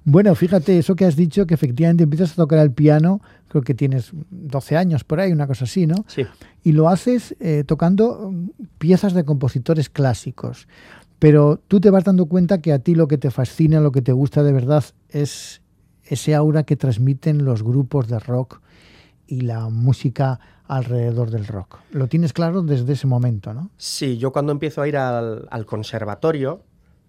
Bueno, 0.06 0.34
fíjate, 0.34 0.80
eso 0.80 0.96
que 0.96 1.06
has 1.06 1.16
dicho, 1.16 1.46
que 1.46 1.54
efectivamente 1.54 2.04
empiezas 2.04 2.32
a 2.32 2.36
tocar 2.36 2.60
el 2.60 2.72
piano, 2.72 3.22
creo 3.50 3.64
que 3.64 3.74
tienes 3.74 4.12
12 4.30 4.78
años 4.78 5.04
por 5.04 5.20
ahí, 5.20 5.34
una 5.34 5.48
cosa 5.48 5.66
así, 5.66 5.86
¿no? 5.86 6.06
Sí. 6.08 6.26
Y 6.64 6.72
lo 6.72 6.88
haces 6.88 7.36
eh, 7.40 7.64
tocando 7.66 8.32
mm, 8.32 8.50
piezas 8.78 9.14
de 9.14 9.26
compositores 9.26 9.90
clásicos. 9.90 10.68
Pero 11.18 11.60
tú 11.68 11.82
te 11.82 11.90
vas 11.90 12.06
dando 12.06 12.28
cuenta 12.28 12.62
que 12.62 12.72
a 12.72 12.80
ti 12.80 12.96
lo 12.96 13.10
que 13.10 13.18
te 13.18 13.30
fascina, 13.30 13.82
lo 13.82 13.92
que 13.92 14.02
te 14.02 14.14
gusta 14.14 14.42
de 14.42 14.54
verdad 14.54 14.86
es 15.10 15.62
ese 16.06 16.34
aura 16.34 16.64
que 16.64 16.78
transmiten 16.78 17.44
los 17.44 17.62
grupos 17.62 18.08
de 18.08 18.20
rock 18.20 18.62
y 19.28 19.42
la 19.42 19.68
música 19.70 20.40
alrededor 20.66 21.30
del 21.30 21.46
rock. 21.46 21.80
Lo 21.92 22.08
tienes 22.08 22.32
claro 22.32 22.62
desde 22.62 22.94
ese 22.94 23.06
momento, 23.06 23.54
¿no? 23.54 23.70
Sí, 23.78 24.18
yo 24.18 24.32
cuando 24.32 24.52
empiezo 24.52 24.82
a 24.82 24.88
ir 24.88 24.96
al, 24.96 25.48
al 25.52 25.66
conservatorio, 25.66 26.64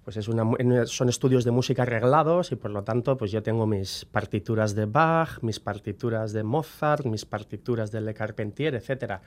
pues 0.05 0.17
es 0.17 0.29
una, 0.29 0.45
son 0.87 1.09
estudios 1.09 1.45
de 1.45 1.51
música 1.51 1.83
arreglados 1.83 2.53
y 2.53 2.57
por 2.57 2.71
lo 2.71 2.83
tanto 2.83 3.17
pues 3.17 3.31
yo 3.31 3.43
tengo 3.43 3.67
mis 3.67 4.05
partituras 4.07 4.75
de 4.75 4.87
Bach, 4.87 5.43
mis 5.43 5.61
partituras 5.61 6.33
de 6.33 6.43
Mozart, 6.43 7.05
mis 7.05 7.25
partituras 7.25 7.91
de 7.91 8.01
Le 8.01 8.15
Carpentier, 8.15 8.75
etc. 8.75 9.21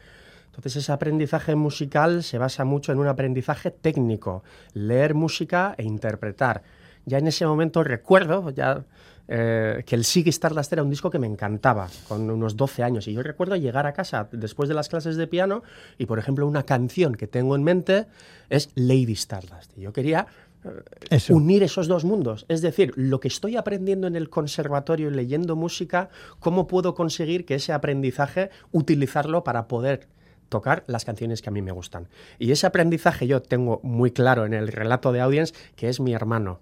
Entonces 0.46 0.76
ese 0.78 0.92
aprendizaje 0.92 1.56
musical 1.56 2.24
se 2.24 2.38
basa 2.38 2.66
mucho 2.66 2.92
en 2.92 3.00
un 3.00 3.08
aprendizaje 3.08 3.72
técnico, 3.72 4.44
leer 4.74 5.14
música 5.14 5.76
e 5.78 5.84
interpretar. 5.84 6.64
Ya 7.06 7.18
en 7.18 7.28
ese 7.28 7.46
momento 7.46 7.84
recuerdo 7.84 8.50
ya 8.50 8.86
eh, 9.28 9.84
que 9.86 9.96
el 9.96 10.04
Sig 10.04 10.28
Stardust 10.28 10.74
era 10.74 10.84
un 10.84 10.90
disco 10.90 11.10
que 11.10 11.18
me 11.18 11.28
encantaba, 11.28 11.88
con 12.08 12.30
unos 12.30 12.58
12 12.58 12.84
años. 12.84 13.08
Y 13.08 13.14
yo 13.14 13.24
recuerdo 13.24 13.56
llegar 13.56 13.86
a 13.88 13.94
casa 13.94 14.28
después 14.32 14.68
de 14.68 14.76
las 14.76 14.90
clases 14.90 15.16
de 15.16 15.28
piano 15.28 15.64
y, 15.98 16.06
por 16.06 16.20
ejemplo, 16.20 16.46
una 16.46 16.64
canción 16.64 17.16
que 17.16 17.28
tengo 17.28 17.56
en 17.56 17.64
mente 17.64 18.08
es 18.50 18.70
Lady 18.76 19.14
Stardust. 19.14 19.78
Y 19.78 19.82
yo 19.82 19.94
quería 19.94 20.28
unir 21.30 21.64
esos 21.64 21.88
dos 21.88 22.06
mundos. 22.06 22.46
Es 22.50 22.62
decir, 22.62 22.94
lo 22.96 23.20
que 23.20 23.28
estoy 23.28 23.58
aprendiendo 23.58 24.08
en 24.08 24.16
el 24.16 24.30
conservatorio 24.30 25.10
y 25.10 25.14
leyendo 25.14 25.56
música, 25.56 26.10
¿cómo 26.40 26.68
puedo 26.68 26.96
conseguir 26.96 27.46
que 27.46 27.56
ese 27.56 27.74
aprendizaje 27.74 28.50
utilizarlo 28.72 29.44
para 29.44 29.68
poder 29.68 30.08
tocar 30.50 30.84
las 30.88 31.06
canciones 31.06 31.42
que 31.42 31.50
a 31.50 31.54
mí 31.54 31.62
me 31.62 31.72
gustan? 31.72 32.08
Y 32.40 32.52
ese 32.52 32.68
aprendizaje 32.68 33.28
yo 33.28 33.42
tengo 33.42 33.80
muy 33.84 34.12
claro 34.12 34.46
en 34.46 34.54
el 34.54 34.68
relato 34.68 35.12
de 35.12 35.22
Audience, 35.22 35.54
que 35.76 35.90
es 35.90 36.00
mi 36.00 36.14
hermano 36.14 36.60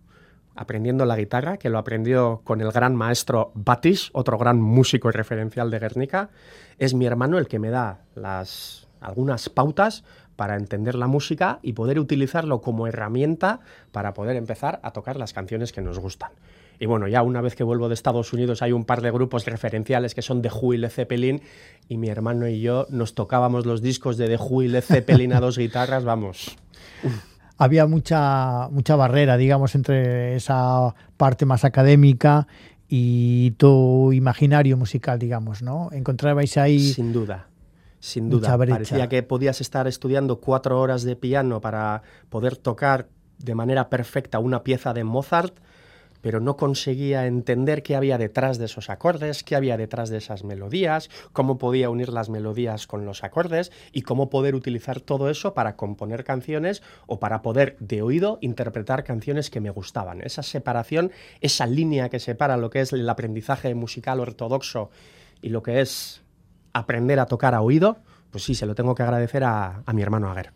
aprendiendo 0.56 1.06
la 1.06 1.16
guitarra, 1.16 1.58
que 1.58 1.70
lo 1.70 1.78
aprendió 1.78 2.42
con 2.44 2.62
el 2.62 2.72
gran 2.72 2.96
maestro 2.96 3.52
Batis, 3.56 4.10
otro 4.14 4.38
gran 4.38 4.60
músico 4.62 5.10
y 5.10 5.12
referencial 5.12 5.72
de 5.72 5.80
Guernica. 5.80 6.30
Es 6.78 6.94
mi 6.94 7.06
hermano 7.06 7.38
el 7.38 7.48
que 7.48 7.60
me 7.60 7.70
da 7.70 8.02
las 8.16 8.88
algunas 9.02 9.50
pautas 9.50 10.04
para 10.36 10.56
entender 10.56 10.96
la 10.96 11.08
música 11.08 11.60
y 11.62 11.74
poder 11.74 12.00
utilizarlo 12.00 12.62
como 12.62 12.88
herramienta 12.88 13.60
para 13.92 14.14
poder 14.14 14.38
empezar 14.38 14.80
a 14.84 14.92
tocar 14.92 15.18
las 15.18 15.34
canciones 15.34 15.72
que 15.72 15.82
nos 15.82 16.00
gustan. 16.00 16.32
Y 16.80 16.88
bueno, 16.88 17.08
ya 17.08 17.22
una 17.22 17.42
vez 17.42 17.56
que 17.56 17.64
vuelvo 17.64 17.90
de 17.90 17.94
Estados 17.94 18.34
Unidos 18.34 18.64
hay 18.64 18.72
un 18.72 18.86
par 18.86 19.02
de 19.02 19.12
grupos 19.12 19.46
referenciales 19.46 20.16
que 20.16 20.24
son 20.24 20.42
The 20.42 20.50
Who 20.50 20.74
y 20.74 20.78
Led 20.78 20.90
Zeppelin 20.90 21.42
y 21.88 21.98
mi 21.98 22.10
hermano 22.10 22.48
y 22.48 22.60
yo 22.60 22.88
nos 22.90 23.14
tocábamos 23.14 23.68
los 23.68 23.84
discos 23.84 24.18
de 24.18 24.28
The 24.28 24.38
Who 24.38 24.64
y 24.64 24.68
Led 24.70 24.84
Zeppelin 24.84 25.34
a 25.34 25.40
dos 25.40 25.60
guitarras, 25.60 26.04
vamos. 26.04 26.58
Había 27.60 27.86
mucha, 27.86 28.68
mucha 28.72 28.96
barrera, 28.96 29.38
digamos, 29.38 29.76
entre 29.76 30.36
esa 30.36 30.96
parte 31.18 31.46
más 31.46 31.66
académica 31.66 32.48
y 32.90 33.52
tu 33.52 34.12
imaginario 34.12 34.76
musical, 34.76 35.20
digamos, 35.20 35.62
¿no? 35.62 35.90
Encontrabais 35.92 36.58
ahí... 36.58 36.80
Sin 36.80 37.14
duda 37.14 37.51
sin 38.02 38.30
duda. 38.30 38.58
Parecía 38.58 39.08
que 39.08 39.24
podías 39.24 39.62
estar 39.62 39.88
estudiando 39.88 40.42
cuatro 40.42 40.82
horas 40.82 41.04
de 41.04 41.16
piano 41.16 41.62
para 41.62 42.02
poder 42.30 42.58
tocar 42.58 43.08
de 43.38 43.56
manera 43.56 43.90
perfecta 43.90 44.40
una 44.40 44.64
pieza 44.64 44.94
de 44.94 45.04
Mozart, 45.04 45.54
pero 46.22 46.40
no 46.40 46.58
conseguía 46.58 47.26
entender 47.26 47.84
qué 47.84 47.96
había 47.96 48.18
detrás 48.18 48.58
de 48.58 48.66
esos 48.66 48.90
acordes, 48.90 49.44
qué 49.44 49.56
había 49.56 49.78
detrás 49.78 50.10
de 50.10 50.18
esas 50.18 50.44
melodías, 50.44 51.10
cómo 51.32 51.58
podía 51.58 51.90
unir 51.90 52.10
las 52.10 52.30
melodías 52.30 52.86
con 52.88 53.06
los 53.06 53.24
acordes 53.24 53.72
y 53.92 54.02
cómo 54.02 54.30
poder 54.30 54.56
utilizar 54.56 55.00
todo 55.00 55.30
eso 55.30 55.54
para 55.54 55.76
componer 55.76 56.24
canciones 56.24 56.82
o 57.08 57.20
para 57.20 57.42
poder 57.42 57.76
de 57.80 58.02
oído 58.02 58.38
interpretar 58.42 59.04
canciones 59.04 59.50
que 59.50 59.62
me 59.62 59.72
gustaban. 59.72 60.22
Esa 60.22 60.44
separación, 60.44 61.12
esa 61.40 61.66
línea 61.66 62.10
que 62.10 62.20
separa 62.20 62.58
lo 62.58 62.70
que 62.70 62.82
es 62.82 62.94
el 62.94 63.10
aprendizaje 63.10 63.74
musical 63.74 64.20
ortodoxo 64.20 64.90
y 65.42 65.50
lo 65.50 65.64
que 65.64 65.82
es 65.82 66.22
aprender 66.74 67.20
a 67.20 67.26
tocar 67.26 67.56
a 67.56 67.62
oído, 67.62 67.98
pues 68.32 68.44
sí, 68.44 68.56
se 68.56 68.66
lo 68.66 68.76
tengo 68.76 68.96
que 68.96 69.04
agradecer 69.04 69.44
a, 69.44 69.84
mi 69.94 70.02
hermano 70.02 70.32
Aguer. 70.32 70.52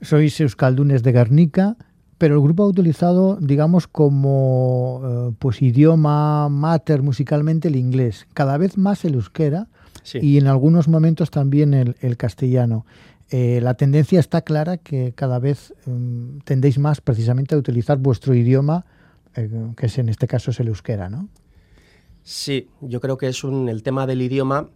Sois 0.00 0.40
euskaldunes 0.40 1.02
de 1.02 1.12
Guernica, 1.12 1.76
pero 2.18 2.36
el 2.36 2.40
grupo 2.40 2.62
ha 2.62 2.66
utilizado, 2.66 3.36
digamos, 3.40 3.86
como 3.88 5.02
eh, 5.04 5.34
pues 5.38 5.60
idioma 5.60 6.48
mater 6.48 7.02
musicalmente 7.02 7.68
el 7.68 7.76
inglés, 7.76 8.26
cada 8.32 8.58
vez 8.58 8.78
más 8.78 9.04
el 9.04 9.14
euskera 9.14 9.66
y 10.14 10.38
en 10.38 10.46
algunos 10.46 10.88
momentos 10.88 11.30
también 11.30 11.74
el, 11.74 12.16
castellano. 12.16 12.86
eh, 13.30 13.60
la 13.60 13.74
tendencia 13.74 14.20
está 14.20 14.40
clara 14.40 14.78
que 14.78 15.12
cada 15.14 15.38
vez 15.38 15.74
um, 15.86 16.38
tendéis 16.44 16.78
más 16.78 17.02
precisamente 17.02 17.54
a 17.54 17.58
utilizar 17.58 17.98
vuestro 17.98 18.34
idioma, 18.34 18.86
eh, 19.34 19.50
que 19.76 19.86
es 19.86 19.98
en 19.98 20.08
este 20.08 20.26
caso 20.26 20.50
es 20.50 20.60
el 20.60 20.68
euskera, 20.68 21.10
¿no? 21.10 21.28
Sí, 22.22 22.68
yo 22.80 23.00
creo 23.00 23.18
que 23.18 23.28
es 23.28 23.44
un, 23.44 23.68
el 23.68 23.82
tema 23.82 24.06
del 24.06 24.22
idioma 24.22 24.68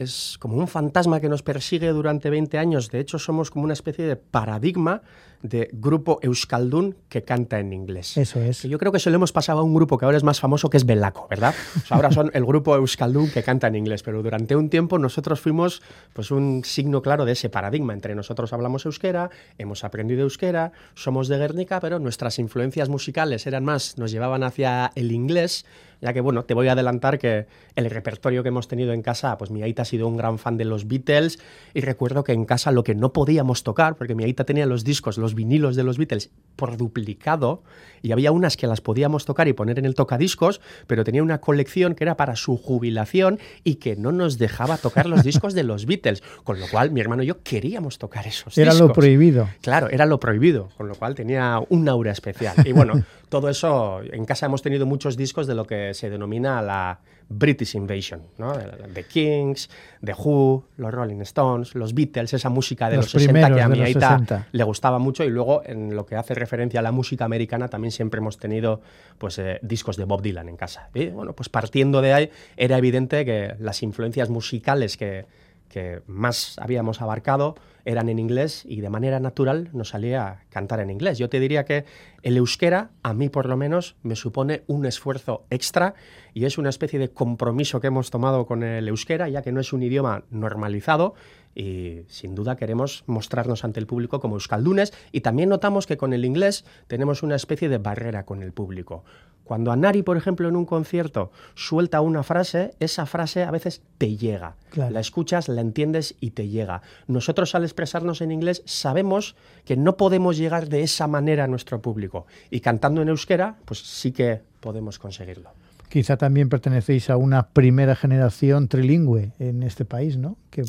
es 0.00 0.36
como 0.38 0.56
un 0.56 0.66
fantasma 0.66 1.20
que 1.20 1.28
nos 1.28 1.42
persigue 1.42 1.88
durante 1.88 2.30
20 2.30 2.56
años. 2.56 2.90
De 2.90 3.00
hecho, 3.00 3.18
somos 3.18 3.50
como 3.50 3.64
una 3.64 3.74
especie 3.74 4.06
de 4.06 4.16
paradigma 4.16 5.02
de 5.42 5.70
grupo 5.72 6.18
Euskaldun 6.22 6.96
que 7.08 7.22
canta 7.22 7.60
en 7.60 7.72
inglés. 7.72 8.16
Eso 8.16 8.40
es. 8.40 8.62
yo 8.62 8.78
creo 8.78 8.92
que 8.92 8.98
se 8.98 9.10
lo 9.10 9.16
hemos 9.16 9.32
pasado 9.32 9.60
a 9.60 9.62
un 9.62 9.74
grupo 9.74 9.96
que 9.98 10.04
ahora 10.04 10.16
es 10.16 10.24
más 10.24 10.40
famoso, 10.40 10.68
que 10.68 10.76
es 10.76 10.84
Belaco, 10.84 11.26
¿verdad? 11.28 11.54
ahora 11.90 12.10
son 12.12 12.30
el 12.34 12.44
grupo 12.44 12.74
Euskaldun 12.76 13.30
que 13.30 13.42
canta 13.42 13.68
en 13.68 13.76
inglés, 13.76 14.02
pero 14.02 14.22
durante 14.22 14.56
un 14.56 14.68
tiempo 14.68 14.98
nosotros 14.98 15.40
fuimos 15.40 15.82
pues 16.12 16.30
un 16.30 16.62
signo 16.64 17.00
claro 17.02 17.24
de 17.24 17.32
ese 17.32 17.48
paradigma. 17.48 17.92
Entre 17.94 18.14
nosotros 18.14 18.52
hablamos 18.52 18.84
euskera, 18.84 19.30
hemos 19.58 19.84
aprendido 19.84 20.22
euskera, 20.22 20.72
somos 20.94 21.28
de 21.28 21.38
Guernica, 21.38 21.80
pero 21.80 21.98
nuestras 21.98 22.38
influencias 22.38 22.88
musicales 22.88 23.46
eran 23.46 23.64
más, 23.64 23.96
nos 23.98 24.10
llevaban 24.10 24.42
hacia 24.42 24.92
el 24.94 25.12
inglés 25.12 25.64
ya 26.00 26.12
que 26.12 26.20
bueno, 26.20 26.44
te 26.44 26.54
voy 26.54 26.68
a 26.68 26.72
adelantar 26.72 27.18
que 27.18 27.46
el 27.76 27.90
repertorio 27.90 28.42
que 28.42 28.48
hemos 28.48 28.68
tenido 28.68 28.92
en 28.92 29.02
casa, 29.02 29.36
pues 29.38 29.50
mi 29.50 29.62
aita 29.62 29.82
ha 29.82 29.84
sido 29.84 30.08
un 30.08 30.16
gran 30.16 30.38
fan 30.38 30.56
de 30.56 30.64
los 30.64 30.88
Beatles 30.88 31.38
y 31.74 31.80
recuerdo 31.80 32.24
que 32.24 32.32
en 32.32 32.44
casa 32.44 32.72
lo 32.72 32.84
que 32.84 32.94
no 32.94 33.12
podíamos 33.12 33.62
tocar, 33.62 33.96
porque 33.96 34.14
mi 34.14 34.24
aita 34.24 34.44
tenía 34.44 34.66
los 34.66 34.84
discos, 34.84 35.18
los 35.18 35.34
vinilos 35.34 35.76
de 35.76 35.84
los 35.84 35.98
Beatles 35.98 36.30
por 36.56 36.76
duplicado 36.76 37.62
y 38.02 38.12
había 38.12 38.32
unas 38.32 38.56
que 38.56 38.66
las 38.66 38.80
podíamos 38.80 39.24
tocar 39.24 39.48
y 39.48 39.52
poner 39.52 39.78
en 39.78 39.84
el 39.84 39.94
tocadiscos, 39.94 40.60
pero 40.86 41.04
tenía 41.04 41.22
una 41.22 41.40
colección 41.40 41.94
que 41.94 42.04
era 42.04 42.16
para 42.16 42.36
su 42.36 42.56
jubilación 42.56 43.38
y 43.64 43.76
que 43.76 43.96
no 43.96 44.12
nos 44.12 44.38
dejaba 44.38 44.76
tocar 44.78 45.06
los 45.06 45.22
discos 45.22 45.54
de 45.54 45.64
los 45.64 45.86
Beatles, 45.86 46.22
con 46.44 46.60
lo 46.60 46.66
cual 46.68 46.90
mi 46.90 47.00
hermano 47.00 47.22
y 47.22 47.26
yo 47.26 47.42
queríamos 47.42 47.98
tocar 47.98 48.26
esos 48.26 48.56
era 48.56 48.72
discos. 48.72 48.80
Era 48.80 48.88
lo 48.88 48.92
prohibido. 48.94 49.48
Claro, 49.60 49.88
era 49.90 50.06
lo 50.06 50.20
prohibido, 50.20 50.68
con 50.76 50.88
lo 50.88 50.94
cual 50.94 51.14
tenía 51.14 51.60
un 51.68 51.88
aura 51.88 52.12
especial. 52.12 52.56
Y 52.64 52.72
bueno, 52.72 53.02
todo 53.28 53.48
eso, 53.48 54.00
en 54.02 54.24
casa 54.24 54.46
hemos 54.46 54.62
tenido 54.62 54.86
muchos 54.86 55.16
discos 55.16 55.46
de 55.46 55.54
lo 55.54 55.66
que 55.66 55.89
se 55.94 56.10
denomina 56.10 56.60
la 56.62 57.00
British 57.32 57.76
Invasion, 57.76 58.22
¿no? 58.38 58.52
The 58.92 59.04
Kings, 59.04 59.70
The 60.04 60.14
Who, 60.14 60.64
los 60.76 60.92
Rolling 60.92 61.20
Stones, 61.20 61.76
los 61.76 61.94
Beatles, 61.94 62.34
esa 62.34 62.50
música 62.50 62.90
de 62.90 62.96
los, 62.96 63.10
60 63.10 63.54
que 63.54 63.60
a 63.62 63.68
mi 63.68 63.80
Aita 63.80 64.46
le 64.50 64.64
gustaba 64.64 64.98
mucho 64.98 65.22
y 65.22 65.30
luego 65.30 65.62
en 65.64 65.94
lo 65.94 66.04
que 66.04 66.16
hace 66.16 66.34
referencia 66.34 66.80
a 66.80 66.82
la 66.82 66.90
música 66.90 67.24
americana 67.24 67.68
también 67.68 67.92
siempre 67.92 68.18
hemos 68.18 68.36
tenido 68.38 68.80
pues 69.18 69.38
eh, 69.38 69.60
discos 69.62 69.96
de 69.96 70.04
Bob 70.04 70.22
Dylan 70.22 70.48
en 70.48 70.56
casa. 70.56 70.90
Y 70.92 71.06
bueno, 71.06 71.32
pues 71.32 71.48
partiendo 71.48 72.02
de 72.02 72.12
ahí 72.12 72.30
era 72.56 72.76
evidente 72.76 73.24
que 73.24 73.54
las 73.60 73.84
influencias 73.84 74.28
musicales 74.28 74.96
que, 74.96 75.26
que 75.70 76.02
más 76.06 76.58
habíamos 76.58 77.00
abarcado 77.00 77.54
eran 77.86 78.10
en 78.10 78.18
inglés 78.18 78.64
y 78.66 78.82
de 78.82 78.90
manera 78.90 79.20
natural 79.20 79.70
nos 79.72 79.90
salía 79.90 80.44
cantar 80.50 80.80
en 80.80 80.90
inglés. 80.90 81.16
Yo 81.16 81.30
te 81.30 81.40
diría 81.40 81.64
que 81.64 81.86
el 82.22 82.36
euskera, 82.36 82.90
a 83.02 83.14
mí 83.14 83.30
por 83.30 83.46
lo 83.46 83.56
menos, 83.56 83.96
me 84.02 84.16
supone 84.16 84.64
un 84.66 84.84
esfuerzo 84.84 85.46
extra 85.48 85.94
y 86.34 86.44
es 86.44 86.58
una 86.58 86.68
especie 86.68 86.98
de 86.98 87.08
compromiso 87.08 87.80
que 87.80 87.86
hemos 87.86 88.10
tomado 88.10 88.46
con 88.46 88.62
el 88.62 88.86
euskera, 88.88 89.28
ya 89.28 89.42
que 89.42 89.52
no 89.52 89.60
es 89.60 89.72
un 89.72 89.82
idioma 89.82 90.24
normalizado 90.30 91.14
y 91.54 92.02
sin 92.08 92.34
duda 92.34 92.56
queremos 92.56 93.04
mostrarnos 93.06 93.64
ante 93.64 93.80
el 93.80 93.86
público 93.86 94.20
como 94.20 94.36
euskaldunes 94.36 94.92
y 95.12 95.20
también 95.20 95.48
notamos 95.48 95.86
que 95.86 95.96
con 95.96 96.12
el 96.12 96.24
inglés 96.24 96.64
tenemos 96.86 97.22
una 97.22 97.36
especie 97.36 97.68
de 97.68 97.78
barrera 97.78 98.24
con 98.24 98.42
el 98.42 98.52
público. 98.52 99.04
Cuando 99.50 99.72
Anari, 99.72 100.04
por 100.04 100.16
ejemplo, 100.16 100.48
en 100.48 100.54
un 100.54 100.64
concierto 100.64 101.32
suelta 101.56 102.00
una 102.02 102.22
frase, 102.22 102.76
esa 102.78 103.04
frase 103.04 103.42
a 103.42 103.50
veces 103.50 103.82
te 103.98 104.16
llega. 104.16 104.54
La 104.76 105.00
escuchas, 105.00 105.48
la 105.48 105.60
entiendes 105.60 106.14
y 106.20 106.30
te 106.30 106.46
llega. 106.46 106.82
Nosotros 107.08 107.56
al 107.56 107.64
expresarnos 107.64 108.20
en 108.20 108.30
inglés 108.30 108.62
sabemos 108.64 109.34
que 109.64 109.76
no 109.76 109.96
podemos 109.96 110.36
llegar 110.36 110.68
de 110.68 110.82
esa 110.84 111.08
manera 111.08 111.44
a 111.44 111.48
nuestro 111.48 111.82
público. 111.82 112.26
Y 112.48 112.60
cantando 112.60 113.02
en 113.02 113.08
euskera, 113.08 113.56
pues 113.64 113.80
sí 113.80 114.12
que 114.12 114.40
podemos 114.60 115.00
conseguirlo. 115.00 115.50
Quizá 115.90 116.16
también 116.16 116.48
pertenecéis 116.48 117.10
a 117.10 117.16
una 117.16 117.48
primera 117.48 117.96
generación 117.96 118.68
trilingüe 118.68 119.32
en 119.40 119.64
este 119.64 119.84
país, 119.84 120.18
¿no? 120.18 120.36
Que 120.48 120.62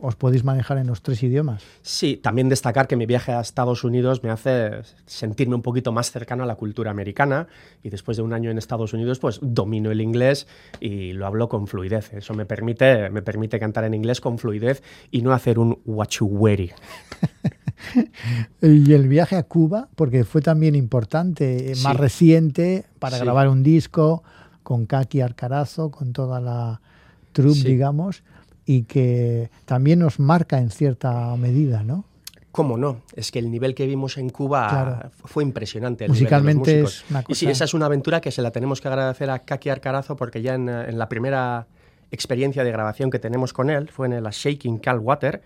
os 0.00 0.14
podéis 0.14 0.44
manejar 0.44 0.78
en 0.78 0.86
los 0.86 1.02
tres 1.02 1.24
idiomas. 1.24 1.64
Sí, 1.82 2.16
también 2.16 2.48
destacar 2.48 2.86
que 2.86 2.94
mi 2.94 3.04
viaje 3.04 3.32
a 3.32 3.40
Estados 3.40 3.82
Unidos 3.82 4.22
me 4.22 4.30
hace 4.30 4.82
sentirme 5.06 5.56
un 5.56 5.62
poquito 5.62 5.90
más 5.90 6.12
cercano 6.12 6.44
a 6.44 6.46
la 6.46 6.54
cultura 6.54 6.92
americana 6.92 7.48
y 7.82 7.90
después 7.90 8.16
de 8.16 8.22
un 8.22 8.32
año 8.32 8.48
en 8.48 8.58
Estados 8.58 8.92
Unidos 8.92 9.18
pues 9.18 9.40
domino 9.42 9.90
el 9.90 10.00
inglés 10.00 10.46
y 10.78 11.14
lo 11.14 11.26
hablo 11.26 11.48
con 11.48 11.66
fluidez. 11.66 12.14
Eso 12.14 12.34
me 12.34 12.46
permite, 12.46 13.10
me 13.10 13.22
permite 13.22 13.58
cantar 13.58 13.82
en 13.82 13.94
inglés 13.94 14.20
con 14.20 14.38
fluidez 14.38 14.84
y 15.10 15.22
no 15.22 15.32
hacer 15.32 15.58
un 15.58 15.80
wachuweri. 15.84 16.70
y 18.62 18.92
el 18.92 19.08
viaje 19.08 19.34
a 19.34 19.42
Cuba, 19.42 19.88
porque 19.96 20.22
fue 20.22 20.42
también 20.42 20.76
importante, 20.76 21.72
más 21.82 21.96
reciente, 21.96 22.84
para 23.00 23.18
grabar 23.18 23.48
un 23.48 23.64
disco 23.64 24.22
con 24.62 24.86
Kaki 24.86 25.20
Arcarazo, 25.20 25.90
con 25.90 26.12
toda 26.12 26.40
la 26.40 26.80
troupe, 27.32 27.68
digamos, 27.68 28.22
y 28.64 28.82
que 28.82 29.50
también 29.64 29.98
nos 29.98 30.20
marca 30.20 30.58
en 30.58 30.70
cierta 30.70 31.34
medida, 31.36 31.82
¿no? 31.82 32.04
¿Cómo 32.52 32.76
no? 32.76 33.02
Es 33.14 33.30
que 33.30 33.38
el 33.38 33.50
nivel 33.50 33.74
que 33.74 33.86
vimos 33.86 34.18
en 34.18 34.28
Cuba 34.30 35.10
fue 35.24 35.44
impresionante. 35.44 36.08
Musicalmente 36.08 36.80
es 36.80 37.04
una 37.08 37.22
cosa... 37.22 37.32
Y 37.32 37.34
sí, 37.36 37.46
esa 37.48 37.64
es 37.64 37.74
una 37.74 37.86
aventura 37.86 38.20
que 38.20 38.32
se 38.32 38.42
la 38.42 38.50
tenemos 38.50 38.80
que 38.80 38.88
agradecer 38.88 39.30
a 39.30 39.38
Kaki 39.38 39.68
Arcarazo 39.68 40.16
porque 40.16 40.42
ya 40.42 40.54
en, 40.54 40.98
la 40.98 41.08
primera 41.08 41.68
experiencia 42.10 42.64
de 42.64 42.72
grabación 42.72 43.10
que 43.10 43.20
tenemos 43.20 43.52
con 43.52 43.70
él 43.70 43.88
fue 43.88 44.08
en 44.08 44.20
la 44.20 44.30
Shaking 44.32 44.78
Cal 44.78 44.98
Water, 44.98 45.42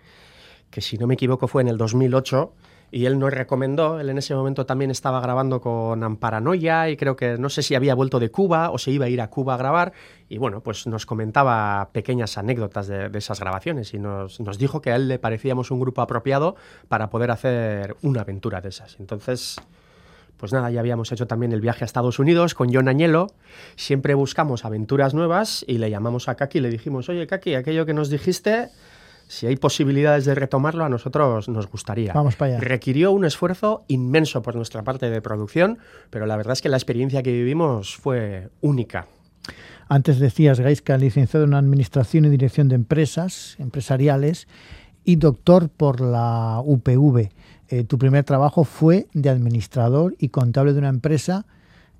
que 0.70 0.80
si 0.80 0.96
no 0.96 1.06
me 1.06 1.14
equivoco 1.14 1.46
fue 1.46 1.60
en 1.60 1.68
el 1.68 1.76
2008 1.76 2.52
y 2.94 3.06
él 3.06 3.18
nos 3.18 3.34
recomendó, 3.34 3.98
él 3.98 4.08
en 4.08 4.18
ese 4.18 4.36
momento 4.36 4.66
también 4.66 4.92
estaba 4.92 5.20
grabando 5.20 5.60
con 5.60 6.04
Amparanoia 6.04 6.90
y 6.90 6.96
creo 6.96 7.16
que 7.16 7.36
no 7.38 7.48
sé 7.48 7.62
si 7.62 7.74
había 7.74 7.92
vuelto 7.96 8.20
de 8.20 8.30
Cuba 8.30 8.70
o 8.70 8.78
se 8.78 8.92
iba 8.92 9.06
a 9.06 9.08
ir 9.08 9.20
a 9.20 9.30
Cuba 9.30 9.54
a 9.54 9.56
grabar 9.56 9.92
y 10.28 10.38
bueno, 10.38 10.60
pues 10.60 10.86
nos 10.86 11.04
comentaba 11.04 11.88
pequeñas 11.90 12.38
anécdotas 12.38 12.86
de, 12.86 13.10
esas 13.12 13.40
grabaciones 13.40 13.94
y 13.94 13.98
nos, 13.98 14.38
nos, 14.38 14.58
dijo 14.58 14.80
que 14.80 14.92
a 14.92 14.96
él 14.96 15.08
le 15.08 15.18
parecíamos 15.18 15.72
un 15.72 15.80
grupo 15.80 16.02
apropiado 16.02 16.54
para 16.86 17.10
poder 17.10 17.32
hacer 17.32 17.96
una 18.02 18.20
aventura 18.20 18.60
de 18.60 18.68
esas. 18.68 18.96
Entonces, 19.00 19.56
pues 20.36 20.52
nada, 20.52 20.70
ya 20.70 20.78
habíamos 20.78 21.10
hecho 21.10 21.26
también 21.26 21.50
el 21.50 21.60
viaje 21.60 21.82
a 21.82 21.86
Estados 21.86 22.20
Unidos 22.20 22.54
con 22.54 22.72
John 22.72 22.86
Añelo, 22.86 23.26
siempre 23.74 24.14
buscamos 24.14 24.64
aventuras 24.64 25.14
nuevas 25.14 25.64
y 25.66 25.78
le 25.78 25.90
llamamos 25.90 26.28
a 26.28 26.36
Kaki 26.36 26.58
y 26.58 26.60
le 26.60 26.70
dijimos, 26.70 27.08
oye 27.08 27.26
Kaki, 27.26 27.56
aquello 27.56 27.86
que 27.86 27.92
nos 27.92 28.08
dijiste 28.08 28.68
si 29.28 29.46
hay 29.46 29.56
posibilidades 29.56 30.24
de 30.24 30.34
retomarlo, 30.34 30.84
a 30.84 30.88
nosotros 30.88 31.48
nos 31.48 31.66
gustaría. 31.70 32.12
Vamos 32.12 32.36
para 32.36 32.56
allá. 32.56 32.60
Requirió 32.60 33.12
un 33.12 33.24
esfuerzo 33.24 33.84
inmenso 33.88 34.42
por 34.42 34.56
nuestra 34.56 34.82
parte 34.82 35.10
de 35.10 35.20
producción, 35.22 35.78
pero 36.10 36.26
la 36.26 36.36
verdad 36.36 36.52
es 36.52 36.62
que 36.62 36.68
la 36.68 36.76
experiencia 36.76 37.22
que 37.22 37.32
vivimos 37.32 37.96
fue 37.96 38.50
única. 38.60 39.06
Antes 39.88 40.18
decías, 40.18 40.60
Gaisca, 40.60 40.96
licenciado 40.96 41.44
en 41.44 41.54
Administración 41.54 42.24
y 42.24 42.30
Dirección 42.30 42.68
de 42.68 42.74
Empresas, 42.74 43.56
empresariales, 43.58 44.48
y 45.04 45.16
doctor 45.16 45.68
por 45.68 46.00
la 46.00 46.62
UPV. 46.64 47.30
Eh, 47.68 47.84
tu 47.84 47.98
primer 47.98 48.24
trabajo 48.24 48.64
fue 48.64 49.06
de 49.12 49.28
administrador 49.28 50.14
y 50.18 50.28
contable 50.28 50.72
de 50.72 50.78
una 50.78 50.88
empresa, 50.88 51.46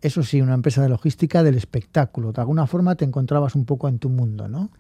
eso 0.01 0.23
sí, 0.23 0.41
una 0.41 0.55
empresa 0.55 0.83
de 0.83 0.89
logística 0.89 1.43
del 1.43 1.57
espectáculo. 1.57 2.33
De 2.33 2.41
alguna 2.41 2.67
forma 2.67 2.95
te 2.95 3.05
encontrabas 3.05 3.55
un 3.55 3.65
poco 3.65 3.89
en 3.89 3.99
tu 3.99 4.09
mundo, 4.09 4.49
¿no? 4.49 4.71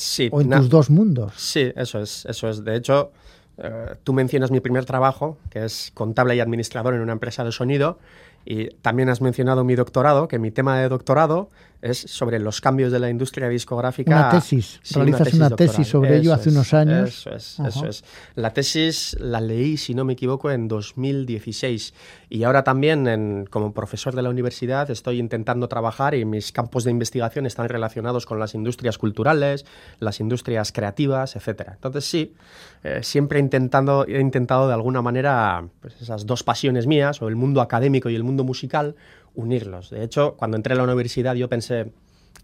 Sí, 0.00 0.30
o 0.32 0.40
en 0.40 0.48
tus 0.48 0.70
dos 0.70 0.88
mundos. 0.88 1.34
Sí, 1.36 1.72
eso 1.76 2.00
es, 2.00 2.24
eso 2.24 2.48
es. 2.48 2.64
De 2.64 2.74
hecho, 2.74 3.12
eh, 3.58 3.96
tú 4.02 4.14
mencionas 4.14 4.50
mi 4.50 4.60
primer 4.60 4.86
trabajo, 4.86 5.36
que 5.50 5.62
es 5.62 5.90
contable 5.92 6.34
y 6.34 6.40
administrador 6.40 6.94
en 6.94 7.02
una 7.02 7.12
empresa 7.12 7.44
de 7.44 7.52
sonido, 7.52 7.98
y 8.44 8.68
también 8.82 9.08
has 9.08 9.20
mencionado 9.20 9.64
mi 9.64 9.74
doctorado, 9.74 10.28
que 10.28 10.38
mi 10.38 10.50
tema 10.50 10.78
de 10.78 10.88
doctorado 10.88 11.50
es 11.82 11.98
sobre 11.98 12.38
los 12.38 12.60
cambios 12.60 12.92
de 12.92 12.98
la 12.98 13.08
industria 13.08 13.48
discográfica. 13.48 14.10
Una 14.10 14.30
tesis. 14.30 14.80
Realizas 14.92 15.32
una 15.32 15.50
tesis, 15.50 15.88
sobre 15.88 16.18
ello 16.18 16.34
hace 16.34 16.50
unos 16.50 16.74
años. 16.74 17.08
Eso 17.08 17.34
es, 17.34 17.58
eso 17.60 17.86
es. 17.86 18.04
La 18.34 18.52
tesis 18.52 19.16
la 19.18 19.40
leí, 19.40 19.76
si 19.76 19.94
no 19.94 20.04
me 20.04 20.12
equivoco, 20.12 20.50
en 20.50 20.68
2016. 20.68 21.94
Y 22.28 22.44
ahora 22.44 22.64
también, 22.64 23.46
como 23.50 23.72
profesor 23.72 24.14
de 24.14 24.22
la 24.22 24.28
universidad, 24.28 24.90
estoy 24.90 25.18
intentando 25.18 25.68
trabajar 25.68 26.14
y 26.14 26.24
mis 26.24 26.52
campos 26.52 26.84
de 26.84 26.90
investigación 26.90 27.46
están 27.46 27.68
relacionados 27.68 28.26
con 28.26 28.38
las 28.38 28.54
industrias 28.54 28.98
culturales, 28.98 29.64
las 30.00 30.20
industrias 30.20 30.72
creativas, 30.72 31.34
etc. 31.34 31.70
Entonces, 31.72 32.04
sí, 32.04 32.34
eh, 32.82 33.00
siempre 33.02 33.40
intentando, 33.40 34.06
he 34.06 34.20
intentado 34.20 34.68
de 34.68 34.74
alguna 34.74 35.02
manera 35.02 35.66
pues, 35.80 36.00
esas 36.00 36.26
dos 36.26 36.42
pasiones 36.42 36.86
mías, 36.86 37.22
o 37.22 37.28
el 37.28 37.36
mundo 37.36 37.62
académico 37.62 38.10
y 38.10 38.14
el 38.14 38.22
mundo 38.22 38.29
musical, 38.38 38.96
unirlos. 39.34 39.90
De 39.90 40.02
hecho, 40.02 40.34
cuando 40.36 40.56
entré 40.56 40.74
a 40.74 40.76
la 40.76 40.84
universidad 40.84 41.34
yo 41.34 41.48
pensé, 41.48 41.92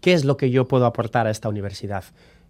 ¿qué 0.01 0.13
es 0.13 0.25
lo 0.25 0.37
que 0.37 0.49
yo 0.49 0.67
puedo 0.67 0.85
aportar 0.85 1.27
a 1.27 1.31
esta 1.31 1.49
universidad? 1.49 2.03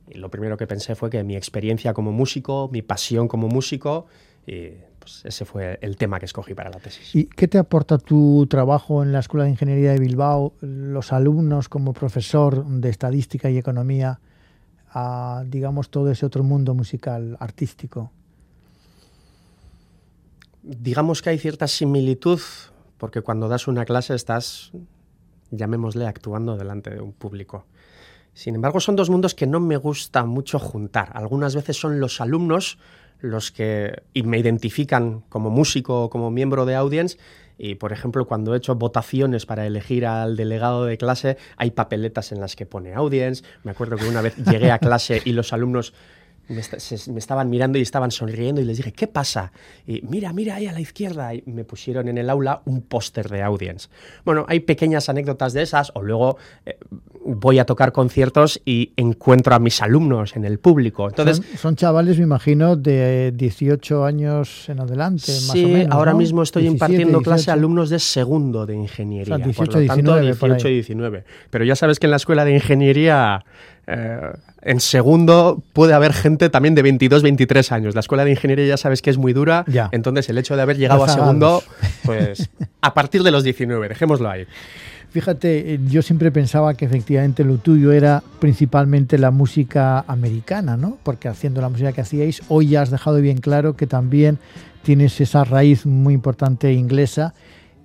Y 0.09 0.17
lo 0.17 0.29
primero 0.29 0.57
que 0.57 0.67
pensé 0.67 0.95
fue 0.95 1.09
que 1.09 1.23
mi 1.23 1.35
experiencia 1.35 1.93
como 1.93 2.11
músico, 2.11 2.69
mi 2.71 2.81
pasión 2.81 3.27
como 3.27 3.47
músico, 3.47 4.05
y 4.45 4.69
pues 4.99 5.25
ese 5.25 5.43
fue 5.43 5.77
el 5.81 5.97
tema 5.97 6.19
que 6.19 6.25
escogí 6.25 6.53
para 6.53 6.69
la 6.69 6.79
tesis. 6.79 7.13
¿Y 7.13 7.25
qué 7.25 7.47
te 7.47 7.57
aporta 7.57 7.97
tu 7.97 8.47
trabajo 8.49 9.03
en 9.03 9.11
la 9.11 9.19
Escuela 9.19 9.43
de 9.45 9.51
Ingeniería 9.51 9.91
de 9.91 9.99
Bilbao, 9.99 10.53
los 10.61 11.11
alumnos 11.11 11.67
como 11.67 11.93
profesor 11.93 12.65
de 12.65 12.89
estadística 12.89 13.49
y 13.49 13.57
economía, 13.57 14.19
a, 14.89 15.43
digamos, 15.45 15.89
todo 15.89 16.09
ese 16.09 16.25
otro 16.25 16.43
mundo 16.43 16.73
musical, 16.73 17.35
artístico? 17.39 18.11
digamos 20.67 21.21
que 21.21 21.29
hay 21.29 21.37
cierta 21.37 21.67
similitud, 21.67 22.39
porque 22.97 23.21
cuando 23.21 23.47
das 23.47 23.67
una 23.67 23.85
clase 23.85 24.15
estás, 24.15 24.71
llamémosle, 25.51 26.07
actuando 26.07 26.57
delante 26.57 26.89
de 26.89 27.01
un 27.01 27.13
público. 27.13 27.65
Sin 28.33 28.55
embargo, 28.55 28.79
son 28.79 28.95
dos 28.95 29.09
mundos 29.09 29.33
que 29.33 29.47
no 29.47 29.59
me 29.59 29.77
gusta 29.77 30.25
mucho 30.25 30.59
juntar. 30.59 31.09
Algunas 31.13 31.55
veces 31.55 31.77
son 31.79 31.99
los 31.99 32.21
alumnos 32.21 32.77
los 33.19 33.51
que 33.51 34.03
y 34.13 34.21
me 34.23 34.37
identifican 34.37 35.21
como 35.29 35.49
músico 35.49 36.03
o 36.03 36.09
como 36.09 36.29
miembro 36.29 36.65
de 36.65 36.75
audience 36.75 37.17
y, 37.57 37.75
por 37.75 37.91
ejemplo, 37.91 38.27
cuando 38.27 38.53
he 38.53 38.57
hecho 38.57 38.75
votaciones 38.75 39.47
para 39.47 39.65
elegir 39.65 40.05
al 40.05 40.35
delegado 40.35 40.85
de 40.85 40.97
clase, 40.97 41.37
hay 41.57 41.71
papeletas 41.71 42.31
en 42.31 42.39
las 42.39 42.55
que 42.55 42.67
pone 42.67 42.93
audience. 42.93 43.43
Me 43.63 43.71
acuerdo 43.71 43.97
que 43.97 44.07
una 44.07 44.21
vez 44.21 44.35
llegué 44.37 44.71
a 44.71 44.77
clase 44.77 45.21
y 45.25 45.31
los 45.31 45.53
alumnos 45.53 45.93
me, 46.49 47.19
estaban 47.19 47.49
mirando 47.49 47.77
y 47.77 47.81
estaban 47.81 48.11
sonriendo 48.11 48.61
y 48.61 48.65
les 48.65 48.77
dije, 48.77 48.91
¿qué 48.91 49.07
pasa? 49.07 49.51
Y 49.85 50.01
mira, 50.07 50.31
mira 50.33 50.55
ahí 50.55 50.67
a 50.67 50.71
la 50.71 50.79
izquierda. 50.79 51.33
Y 51.33 51.43
me 51.47 51.63
pusieron 51.63 52.07
en 52.07 52.17
el 52.17 52.29
aula 52.29 52.61
un 52.65 52.81
póster 52.81 53.29
de 53.29 53.41
Audience. 53.41 53.89
Bueno, 54.23 54.45
hay 54.47 54.61
pequeñas 54.61 55.09
anécdotas 55.09 55.53
de 55.53 55.63
esas 55.63 55.91
o 55.95 56.01
luego 56.01 56.37
eh, 56.65 56.77
voy 57.25 57.59
a 57.59 57.65
tocar 57.65 57.91
conciertos 57.91 58.61
y 58.65 58.93
encuentro 58.95 59.55
a 59.55 59.59
mis 59.59 59.81
alumnos 59.81 60.35
en 60.35 60.45
el 60.45 60.59
público. 60.59 61.07
Entonces, 61.07 61.41
son, 61.57 61.75
chavales, 61.75 62.17
me 62.17 62.23
imagino, 62.23 62.75
de 62.75 63.33
18 63.35 64.05
años 64.05 64.69
en 64.69 64.79
adelante. 64.79 65.31
Sí, 65.31 65.47
más 65.47 65.55
o 65.55 65.67
menos, 65.67 65.95
ahora 65.95 66.13
mismo 66.13 66.43
estoy 66.43 66.67
impartiendo 66.67 67.21
clase 67.21 67.51
a 67.51 67.53
alumnos 67.53 67.89
de 67.89 67.99
segundo 67.99 68.65
de 68.65 68.75
ingeniería. 68.75 69.35
O 69.35 69.37
sea, 69.37 69.45
18, 69.45 69.79
19, 69.79 70.21
18 70.21 70.67
y 70.69 70.73
19. 70.73 71.23
Pero 71.49 71.65
ya 71.65 71.75
sabes 71.75 71.99
que 71.99 72.07
en 72.07 72.11
la 72.11 72.17
escuela 72.17 72.45
de 72.45 72.53
ingeniería 72.53 73.43
eh, 73.87 74.31
en 74.67 74.81
segundo 74.81 75.63
puede 75.71 75.93
haber 75.93 76.11
gente 76.11 76.49
también 76.49 76.75
de 76.75 76.81
22, 76.81 77.23
23 77.23 77.71
años. 77.71 77.95
La 77.95 78.01
escuela 78.01 78.25
de 78.25 78.31
ingeniería 78.31 78.67
ya 78.67 78.77
sabes 78.77 79.01
que 79.01 79.09
es 79.09 79.17
muy 79.17 79.31
dura, 79.31 79.63
entonces 79.91 80.27
el 80.29 80.37
hecho 80.37 80.57
de 80.57 80.61
haber 80.61 80.77
llegado 80.77 81.05
a 81.05 81.09
segundo, 81.09 81.63
pues 82.03 82.49
a 82.81 82.93
partir 82.93 83.23
de 83.23 83.31
los 83.31 83.43
19, 83.43 83.87
dejémoslo 83.87 84.29
ahí. 84.29 84.45
Fíjate, 85.09 85.73
eh, 85.73 85.79
yo 85.87 86.01
siempre 86.01 86.31
pensaba 86.31 86.73
que 86.73 86.83
efectivamente 86.83 87.45
lo 87.45 87.57
tuyo 87.57 87.93
era 87.93 88.21
principalmente 88.39 89.17
la 89.17 89.31
música 89.31 90.03
americana, 90.05 90.75
¿no? 90.75 90.97
Porque 91.01 91.29
haciendo 91.29 91.61
la 91.61 91.69
música 91.69 91.93
que 91.93 92.01
hacíais, 92.01 92.41
hoy 92.49 92.67
ya 92.67 92.81
has 92.81 92.91
dejado 92.91 93.21
bien 93.21 93.37
claro 93.37 93.77
que 93.77 93.87
también 93.87 94.37
tienes 94.83 95.19
esa 95.21 95.45
raíz 95.45 95.85
muy 95.85 96.13
importante 96.13 96.73
inglesa 96.73 97.33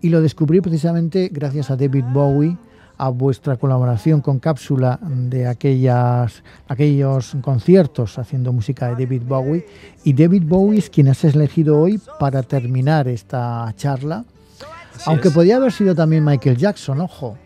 y 0.01 0.09
lo 0.09 0.21
descubrí 0.21 0.61
precisamente 0.61 1.31
gracias 1.33 1.71
a 1.71 1.77
David 1.77 2.05
Bowie, 2.12 2.57
a 3.03 3.09
vuestra 3.09 3.57
colaboración 3.57 4.21
con 4.21 4.38
Cápsula 4.38 4.97
de 5.03 5.49
aquellas, 5.49 6.45
aquellos 6.69 7.37
conciertos 7.41 8.17
haciendo 8.17 8.53
música 8.53 8.95
de 8.95 9.05
David 9.05 9.23
Bowie. 9.27 9.67
Y 10.05 10.12
David 10.12 10.45
Bowie 10.47 10.79
es 10.79 10.88
quien 10.88 11.09
has 11.09 11.25
elegido 11.25 11.81
hoy 11.81 12.01
para 12.21 12.45
terminar 12.45 13.09
esta 13.09 13.75
charla. 13.77 14.25
Aunque 15.07 15.33
podía 15.33 15.57
haber 15.57 15.73
sido 15.73 15.97
también 15.97 16.25
Michael 16.25 16.57
Jackson, 16.57 17.01
ojo. 17.01 17.37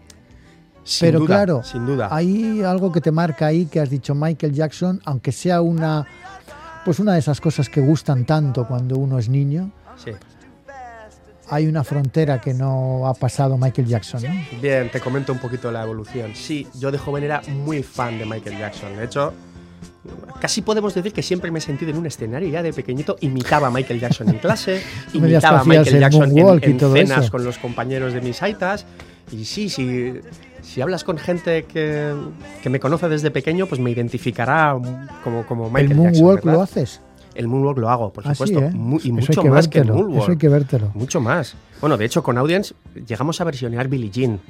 Pero 1.01 1.25
claro, 1.25 1.63
sin 1.65 1.87
duda. 1.87 2.09
hay 2.11 2.61
algo 2.63 2.93
que 2.93 3.01
te 3.01 3.11
marca 3.11 3.47
ahí 3.47 3.65
que 3.65 3.81
has 3.81 3.89
dicho 3.89 4.15
Michael 4.15 4.53
Jackson, 4.53 5.01
aunque 5.07 5.33
sea 5.33 5.63
una, 5.63 6.07
pues 6.85 7.01
una 7.01 7.15
de 7.15 7.21
esas 7.21 7.41
cosas 7.41 7.71
que 7.71 7.81
gustan 7.81 8.27
tanto 8.27 8.69
cuando 8.69 8.99
uno 8.99 9.19
es 9.19 9.31
niño. 9.31 9.71
Sí 9.97 10.11
hay 11.49 11.67
una 11.67 11.85
frontera 11.85 12.41
que 12.41 12.55
no 12.55 13.07
ha 13.07 13.15
pasado 13.15 13.57
Michael 13.57 13.87
Jackson, 13.87 14.23
¿no? 14.23 14.61
Bien, 14.61 14.91
te 14.91 15.01
comento 15.01 15.33
un 15.33 15.39
poquito 15.39 15.71
la 15.71 15.83
evolución. 15.83 16.33
Sí, 16.35 16.67
yo 16.79 16.91
de 16.91 16.99
joven 16.99 17.25
era 17.25 17.43
muy 17.49 17.83
fan 17.83 18.19
de 18.19 18.27
Michael 18.27 18.59
Jackson. 18.59 18.97
De 18.97 19.05
hecho, 19.05 19.33
casi 20.41 20.63
podemos 20.63 20.95
decir 20.95 21.13
que 21.13 21.23
siempre 21.23 21.51
me 21.51 21.59
he 21.59 21.63
sentido 21.63 21.91
en 21.93 21.99
un 21.99 22.07
escenario. 22.07 22.49
Ya 22.49 22.63
de 22.63 22.73
pequeñito 22.73 23.17
imitaba 23.21 23.69
a 23.69 23.71
Michael 23.71 24.01
Jackson 24.01 24.29
en 24.29 24.39
clase, 24.39 24.83
imitaba 25.13 25.61
a 25.61 25.65
Michael 25.65 26.01
Jackson 26.01 26.39
en, 26.63 26.81
cenas 26.81 27.31
con 27.31 27.45
los 27.45 27.59
compañeros 27.59 28.13
de 28.13 28.21
mis 28.21 28.43
aitas. 28.43 28.87
Y 29.31 29.45
sí, 29.45 29.69
sí, 29.69 30.15
si 30.63 30.81
hablas 30.81 31.03
con 31.03 31.19
gente 31.19 31.65
que, 31.65 32.15
que, 32.63 32.71
me 32.71 32.79
conoce 32.79 33.09
desde 33.09 33.33
pequeño, 33.33 33.67
pues 33.67 33.81
me 33.81 33.91
identificará 33.91 34.77
como, 35.25 35.45
como 35.47 35.69
Michael 35.69 35.93
¿El 35.93 35.97
moonwalk 35.97 36.45
lo 36.45 36.63
haces? 36.63 37.01
El 37.37 37.49
moonwalk 37.49 37.79
lo 37.79 37.91
hago, 37.91 38.13
por 38.13 38.27
ah, 38.27 38.35
supuesto. 38.35 38.61
¿eh? 38.61 38.71
y 39.05 39.13
mucho 39.13 39.45
más 39.45 39.69
que 39.69 39.81
el 39.81 39.93
moonwalk. 39.93 40.23
Eso 40.23 40.31
hay 40.33 40.39
que 40.39 40.49
vértelo. 40.49 40.91
Mucho 40.95 41.21
más. 41.21 41.55
Bueno, 41.81 41.97
de 41.97 42.05
hecho, 42.05 42.23
con 42.23 42.39
Audience 42.39 42.75
llegamos 43.07 43.41
a 43.41 43.45
versionear 43.45 43.89
Billie 43.89 44.11
Jean. 44.11 44.41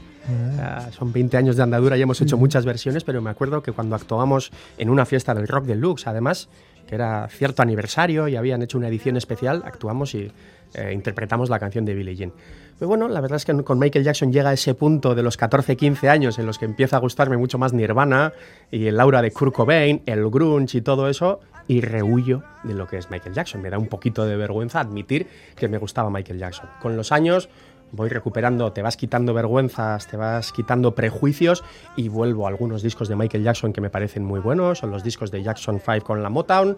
Ah. 0.59 0.89
son 0.91 1.13
20 1.13 1.37
años 1.37 1.57
de 1.57 1.63
andadura 1.63 1.97
y 1.97 2.03
hemos 2.03 2.21
hecho 2.21 2.37
muchas 2.37 2.65
versiones, 2.65 3.05
pero 3.05 3.23
me 3.23 3.31
acuerdo 3.31 3.63
que 3.63 3.71
cuando 3.71 3.95
actuamos 3.95 4.51
en 4.77 4.91
una 4.91 5.07
fiesta 5.07 5.35
del 5.35 5.47
Rock 5.47 5.67
Deluxe, 5.67 6.09
además, 6.09 6.49
que 6.89 6.97
era 6.97 7.29
cierto 7.29 7.63
aniversario 7.63 8.27
y 8.27 8.37
habían 8.37 8.63
hecho 8.63 8.79
una 8.79 8.89
edición 8.89 9.17
especial, 9.17 9.63
actuamos 9.65 10.15
y 10.15 10.31
eh, 10.75 10.93
interpretamos 10.93 11.49
la 11.49 11.59
canción 11.59 11.85
de 11.85 11.95
Billie 11.95 12.17
Jean. 12.17 12.33
Pero 12.79 12.89
bueno, 12.89 13.09
la 13.09 13.21
verdad 13.21 13.37
es 13.37 13.45
que 13.45 13.55
con 13.65 13.79
Michael 13.79 14.05
Jackson 14.05 14.33
llega 14.33 14.51
a 14.51 14.53
ese 14.53 14.75
punto 14.75 15.15
de 15.15 15.23
los 15.23 15.39
14-15 15.39 16.09
años 16.09 16.39
en 16.39 16.47
los 16.47 16.59
que 16.59 16.67
empieza 16.67 16.97
a 16.97 17.01
gustarme 17.01 17.37
mucho 17.37 17.57
más 17.57 17.73
Nirvana 17.73 18.33
y 18.71 18.87
el 18.87 19.01
aura 19.01 19.23
de 19.23 19.31
Kurt 19.31 19.55
Cobain, 19.55 20.03
el 20.07 20.29
grunge 20.29 20.79
y 20.79 20.81
todo 20.83 21.09
eso, 21.09 21.41
y 21.69 21.81
rehuyo 21.81 22.43
de 22.65 22.75
lo 22.75 22.87
que 22.87 22.99
es 22.99 23.11
Michael 23.11 23.35
Jackson. 23.35 23.63
Me 23.63 23.71
da 23.71 23.79
un 23.79 23.89
poquito 23.89 24.25
de 24.25 24.37
vergüenza 24.37 24.81
admitir 24.81 25.27
que 25.55 25.69
me 25.69 25.79
gustaba 25.79 26.11
Michael 26.11 26.39
Jackson. 26.39 26.69
Con 26.81 26.97
los 26.97 27.13
años 27.13 27.49
voy 27.93 28.09
recuperando, 28.09 28.73
te 28.73 28.83
vas 28.83 28.97
quitando 28.97 29.33
vergüenzas, 29.35 30.07
te 30.07 30.17
vas 30.17 30.53
quitando 30.53 30.95
prejuicios 30.95 31.65
y 31.97 32.09
vuelvo 32.09 32.47
a 32.47 32.51
algunos 32.51 32.83
discos 32.83 33.09
de 33.09 33.17
Michael 33.17 33.45
Jackson 33.45 33.73
que 33.73 33.81
me 33.81 33.91
parecen 33.91 34.25
muy 34.25 34.41
buenos, 34.41 34.79
son 34.79 34.91
los 34.91 35.03
discos 35.03 35.31
de 35.31 35.43
Jackson 35.43 35.81
5 35.85 36.05
con 36.05 36.23
la 36.23 36.31
Motown. 36.31 36.77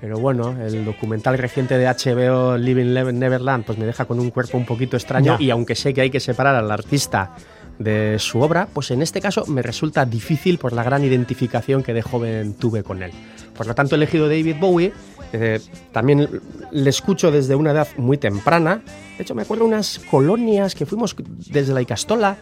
Pero 0.00 0.18
bueno, 0.18 0.56
el 0.62 0.84
documental 0.84 1.36
reciente 1.36 1.76
de 1.76 1.86
HBO 1.86 2.56
Living 2.56 2.94
Neverland 2.94 3.66
pues 3.66 3.76
me 3.76 3.84
deja 3.84 4.06
con 4.06 4.18
un 4.18 4.30
cuerpo 4.30 4.56
un 4.56 4.64
poquito 4.64 4.96
extraño 4.96 5.36
y 5.38 5.50
aunque 5.50 5.74
sé 5.74 5.92
que 5.92 6.00
hay 6.00 6.10
que 6.10 6.20
separar 6.20 6.54
al 6.54 6.70
artista 6.70 7.34
de 7.78 8.18
su 8.18 8.40
obra, 8.40 8.68
pues 8.72 8.90
en 8.92 9.02
este 9.02 9.20
caso 9.20 9.44
me 9.46 9.62
resulta 9.62 10.06
difícil 10.06 10.58
por 10.58 10.72
la 10.72 10.84
gran 10.84 11.04
identificación 11.04 11.82
que 11.82 11.92
de 11.92 12.02
joven 12.02 12.54
tuve 12.54 12.82
con 12.82 13.02
él. 13.02 13.10
Por 13.60 13.66
lo 13.66 13.74
tanto, 13.74 13.94
he 13.94 13.98
elegido 13.98 14.26
David 14.26 14.56
Bowie. 14.58 14.90
Eh, 15.34 15.60
también 15.92 16.40
le 16.70 16.88
escucho 16.88 17.30
desde 17.30 17.54
una 17.54 17.72
edad 17.72 17.88
muy 17.98 18.16
temprana. 18.16 18.80
De 19.18 19.22
hecho, 19.22 19.34
me 19.34 19.42
acuerdo 19.42 19.66
unas 19.66 19.98
colonias 20.10 20.74
que 20.74 20.86
fuimos 20.86 21.14
desde 21.28 21.74
la 21.74 21.82
Icastola. 21.82 22.38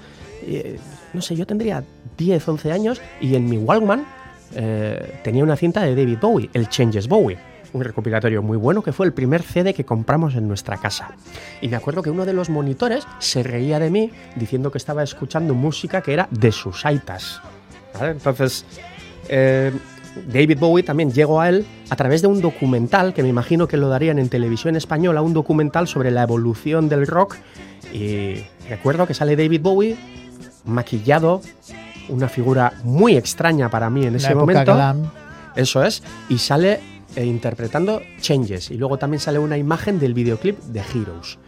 Eh, 0.47 0.79
no 1.13 1.21
sé, 1.21 1.35
yo 1.35 1.45
tendría 1.45 1.83
10, 2.17 2.49
11 2.49 2.71
años 2.71 3.03
y 3.21 3.35
en 3.35 3.51
mi 3.51 3.59
Walkman 3.59 4.07
eh, 4.55 5.19
tenía 5.25 5.43
una 5.43 5.57
cinta 5.57 5.83
de 5.83 5.97
David 5.97 6.19
Bowie, 6.23 6.51
el 6.53 6.69
Changes 6.69 7.09
Bowie 7.09 7.37
un 7.73 7.83
recopilatorio 7.83 8.41
muy 8.41 8.57
bueno 8.57 8.83
que 8.83 8.93
fue 8.93 9.05
el 9.05 9.13
primer 9.13 9.43
CD 9.43 9.75
que 9.75 9.85
compramos 9.85 10.37
en 10.37 10.47
nuestra 10.47 10.79
casa. 10.79 11.17
Y 11.61 11.69
me 11.69 11.77
acuerdo 11.77 12.01
que 12.01 12.11
uno 12.11 12.25
de 12.25 12.33
los 12.33 12.49
monitores 12.49 13.07
se 13.19 13.43
reía 13.43 13.81
de 13.81 13.91
mí 13.91 14.11
diciendo 14.37 14.71
que 14.71 14.79
estaba 14.79 15.03
escuchando 15.03 15.53
música 15.53 16.01
que 16.01 16.15
era 16.15 16.29
de 16.31 16.51
sus 16.51 16.87
aitas. 16.87 17.43
Entonces, 18.01 18.65
eh, 19.29 19.73
David 20.27 20.59
Bowie 20.59 20.83
también 20.83 21.13
llegó 21.13 21.41
a 21.41 21.49
él 21.49 21.67
a 21.91 21.97
través 21.97 22.23
de 22.23 22.29
un 22.29 22.41
documental 22.41 23.15
que 23.15 23.23
me 23.23 23.29
imagino 23.29 23.69
que 23.69 23.77
lo 23.77 23.89
darían 23.89 24.19
en 24.19 24.29
televisión 24.29 24.77
española, 24.77 25.23
un 25.23 25.35
documental 25.35 25.89
sobre 25.89 26.11
la 26.11 26.23
evolución 26.23 26.89
del 26.89 27.07
rock. 27.07 27.37
Y 27.93 28.37
recuerdo 28.69 29.07
que 29.07 29.15
sale 29.15 29.37
David 29.37 29.61
Bowie 29.63 29.97
maquillado, 30.65 31.41
una 32.09 32.29
figura 32.29 32.75
muy 32.85 33.17
extraña 33.17 33.71
para 33.71 33.91
mí 33.91 34.05
en 34.05 34.17
ese 34.17 34.35
momento. 34.35 34.77
Eso 35.57 35.83
es, 35.83 36.03
y 36.29 36.39
sale 36.39 36.81
e 37.17 37.25
interpretando 37.25 38.03
Changes. 38.21 38.71
Y 38.71 38.75
luego 38.75 38.99
también 38.99 39.21
sale 39.21 39.39
una 39.39 39.57
imagen 39.57 39.99
del 39.99 40.15
videoclip 40.15 40.59
de 40.59 40.81
Heroes. 40.81 41.39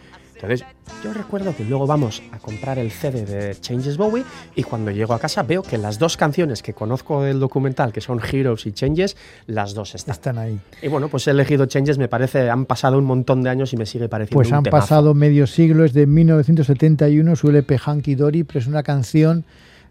Entonces, 0.43 0.67
yo 1.05 1.13
recuerdo 1.13 1.55
que 1.55 1.65
luego 1.65 1.87
vamos 1.87 2.23
a 2.33 2.39
comprar 2.39 2.79
el 2.79 2.91
CD 2.91 3.27
de 3.27 3.61
Changes 3.61 3.99
Bowie 3.99 4.25
y 4.55 4.63
cuando 4.63 4.91
llego 4.91 5.13
a 5.13 5.19
casa 5.19 5.43
veo 5.43 5.63
que 5.63 5.77
las 5.77 5.99
dos 5.99 6.17
canciones 6.17 6.63
que 6.63 6.73
conozco 6.73 7.23
del 7.23 7.39
documental, 7.39 7.93
que 7.93 8.01
son 8.01 8.21
Heroes 8.21 8.65
y 8.65 8.73
Changes, 8.73 9.19
las 9.47 9.75
dos 9.75 9.95
están. 9.95 10.15
Están 10.15 10.39
ahí. 10.39 10.59
Y 10.81 10.89
bueno, 10.89 11.09
pues 11.09 11.27
he 11.29 11.33
elegido 11.33 11.67
Changes, 11.67 11.99
me 11.99 12.09
parece, 12.09 12.49
han 12.49 12.65
pasado 12.65 12.97
un 12.97 13.05
montón 13.05 13.43
de 13.43 13.51
años 13.51 13.75
y 13.75 13.77
me 13.77 13.85
sigue 13.85 14.09
pareciendo 14.09 14.39
Pues 14.39 14.53
han 14.53 14.65
pasado 14.65 15.13
medio 15.13 15.47
siglo, 15.47 15.85
es 15.85 15.93
de 15.93 16.07
1971, 16.07 17.37
su 17.37 17.49
LP 17.51 17.79
Hanky 17.79 18.15
Dory, 18.15 18.45
pero 18.45 18.61
es 18.61 18.67
una 18.67 18.83
canción 18.83 19.45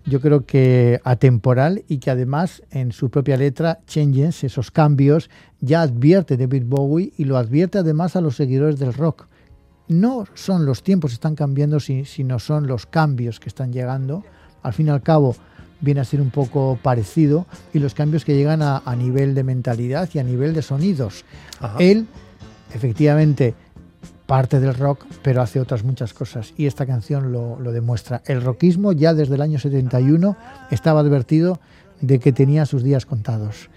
yo 0.05 0.21
creo 0.21 0.45
que 0.45 0.99
atemporal 1.03 1.83
y 1.87 1.99
que 1.99 2.09
además 2.09 2.63
en 2.71 2.91
su 2.91 3.11
propia 3.11 3.37
letra, 3.37 3.81
Changes, 3.85 4.43
esos 4.43 4.71
cambios, 4.71 5.29
ya 5.61 5.81
advierte 5.81 6.37
David 6.37 6.63
Bowie 6.65 7.11
y 7.17 7.25
lo 7.25 7.37
advierte 7.37 7.77
además 7.77 8.15
a 8.15 8.21
los 8.21 8.35
seguidores 8.35 8.79
del 8.79 8.93
rock. 8.93 9.27
No 9.89 10.25
son 10.35 10.65
los 10.65 10.83
tiempos 10.83 11.11
que 11.11 11.15
están 11.15 11.35
cambiando, 11.35 11.79
sino 11.79 12.39
son 12.39 12.67
los 12.67 12.85
cambios 12.85 13.39
que 13.39 13.49
están 13.49 13.73
llegando. 13.73 14.23
Al 14.63 14.73
fin 14.73 14.87
y 14.87 14.89
al 14.91 15.01
cabo, 15.01 15.35
viene 15.81 16.01
a 16.01 16.05
ser 16.05 16.21
un 16.21 16.29
poco 16.29 16.77
parecido 16.81 17.45
y 17.73 17.79
los 17.79 17.93
cambios 17.93 18.23
que 18.23 18.35
llegan 18.35 18.61
a, 18.61 18.81
nivel 18.95 19.33
de 19.33 19.43
mentalidad 19.43 20.09
y 20.13 20.19
a 20.19 20.23
nivel 20.23 20.53
de 20.53 20.61
sonidos. 20.61 21.25
Él, 21.79 22.07
efectivamente, 22.73 23.55
parte 24.29 24.59
del 24.59 24.75
rock, 24.75 25.05
pero 25.23 25.41
hace 25.41 25.59
otras 25.59 25.83
muchas 25.83 26.13
cosas 26.13 26.53
y 26.55 26.67
esta 26.67 26.85
canción 26.85 27.31
lo, 27.31 27.57
demuestra. 27.71 28.21
El 28.25 28.43
rockismo 28.43 28.91
ya 28.91 29.15
desde 29.15 29.35
el 29.35 29.41
año 29.41 29.57
71 29.57 30.37
estaba 30.69 30.99
advertido 30.99 31.59
de 31.99 32.19
que 32.19 32.31
tenía 32.31 32.67
sus 32.67 32.83
días 32.83 33.07
contados. 33.07 33.69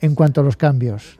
En 0.00 0.14
cuanto 0.14 0.40
a 0.40 0.44
los 0.44 0.56
cambios. 0.56 1.18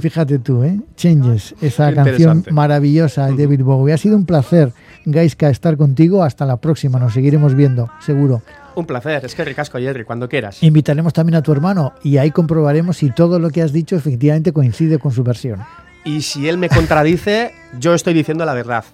Fíjate 0.00 0.38
tú, 0.38 0.62
¿eh? 0.62 0.80
Changes, 0.96 1.54
esa 1.60 1.92
canción 1.92 2.44
maravillosa 2.50 3.26
de 3.26 3.44
David 3.44 3.62
Bowie. 3.62 3.94
Ha 3.94 3.98
sido 3.98 4.16
un 4.16 4.26
placer, 4.26 4.72
Gaiska, 5.04 5.50
estar 5.50 5.76
contigo. 5.76 6.22
Hasta 6.22 6.46
la 6.46 6.56
próxima, 6.56 6.98
nos 6.98 7.14
seguiremos 7.14 7.54
viendo, 7.54 7.90
seguro. 8.00 8.42
Un 8.76 8.86
placer, 8.86 9.24
es 9.24 9.34
que 9.34 9.44
ricasco, 9.44 9.78
Jerry, 9.78 10.04
cuando 10.04 10.28
quieras. 10.28 10.62
Invitaremos 10.62 11.12
también 11.12 11.36
a 11.36 11.42
tu 11.42 11.52
hermano 11.52 11.92
y 12.02 12.16
ahí 12.16 12.30
comprobaremos 12.30 12.96
si 12.96 13.10
todo 13.10 13.38
lo 13.38 13.50
que 13.50 13.62
has 13.62 13.72
dicho 13.72 13.94
efectivamente 13.96 14.52
coincide 14.52 14.98
con 14.98 15.12
su 15.12 15.22
versión. 15.22 15.60
Y 16.04 16.22
si 16.22 16.48
él 16.48 16.58
me 16.58 16.68
contradice, 16.68 17.52
yo 17.78 17.94
estoy 17.94 18.14
diciendo 18.14 18.44
la 18.44 18.54
verdad. 18.54 18.84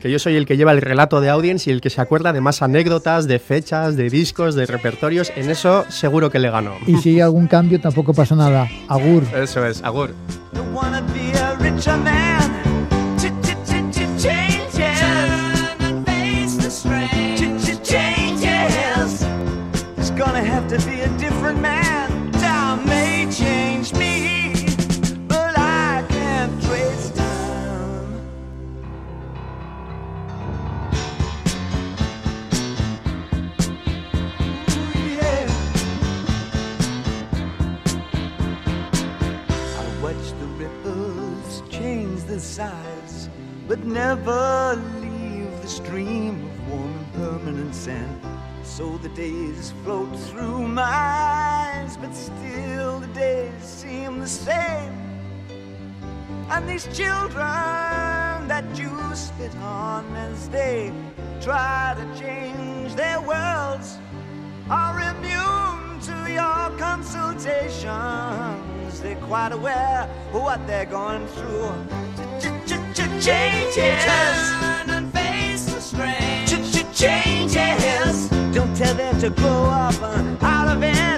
Que 0.00 0.10
yo 0.10 0.18
soy 0.18 0.36
el 0.36 0.46
que 0.46 0.56
lleva 0.56 0.72
el 0.72 0.80
relato 0.80 1.20
de 1.20 1.28
audience 1.28 1.68
y 1.68 1.72
el 1.72 1.80
que 1.80 1.90
se 1.90 2.00
acuerda 2.00 2.32
de 2.32 2.40
más 2.40 2.62
anécdotas, 2.62 3.28
de 3.28 3.38
fechas, 3.38 3.96
de 3.96 4.08
discos, 4.08 4.54
de 4.54 4.64
repertorios. 4.64 5.30
En 5.36 5.50
eso 5.50 5.84
seguro 5.90 6.30
que 6.30 6.38
le 6.38 6.50
gano. 6.50 6.74
Y 6.86 6.96
si 6.96 7.10
hay 7.10 7.20
algún 7.20 7.46
cambio, 7.46 7.80
tampoco 7.80 8.14
pasa 8.14 8.34
nada. 8.34 8.66
Agur. 8.88 9.24
Eso 9.34 9.66
es, 9.66 9.82
agur. 9.84 10.14
Never 43.84 44.80
leave 45.00 45.50
the 45.62 45.68
stream 45.68 46.44
of 46.44 46.68
warm 46.68 46.96
and 46.96 47.12
permanent 47.14 47.74
sand. 47.74 48.20
So 48.62 48.98
the 48.98 49.08
days 49.10 49.72
float 49.82 50.14
through 50.28 50.68
my 50.68 50.82
eyes, 50.82 51.96
but 51.96 52.14
still 52.14 53.00
the 53.00 53.08
days 53.08 53.62
seem 53.62 54.20
the 54.20 54.28
same. 54.28 54.92
And 56.50 56.68
these 56.68 56.86
children 56.96 58.48
that 58.48 58.64
you 58.76 58.90
spit 59.14 59.54
on 59.56 60.04
as 60.16 60.48
they 60.48 60.92
try 61.40 61.94
to 61.96 62.04
change 62.20 62.94
their 62.94 63.20
worlds 63.20 63.98
are 64.68 65.00
immune 65.00 66.00
to 66.00 66.30
your 66.30 66.70
consultations. 66.78 69.00
They're 69.00 69.16
quite 69.26 69.52
aware 69.52 70.08
of 70.32 70.42
what 70.42 70.66
they're 70.66 70.86
going 70.86 71.26
through 71.28 71.72
changes. 72.94 73.74
Turn 73.76 74.90
and 74.90 75.12
face 75.12 75.64
the 75.66 75.80
strange. 75.80 76.50
Changes. 76.92 78.28
Don't 78.52 78.76
tell 78.76 78.94
them 78.94 79.18
to 79.20 79.30
grow 79.30 79.64
up 79.64 79.94
uh, 80.02 80.36
out 80.44 80.68
of 80.76 80.82
it. 80.82 81.09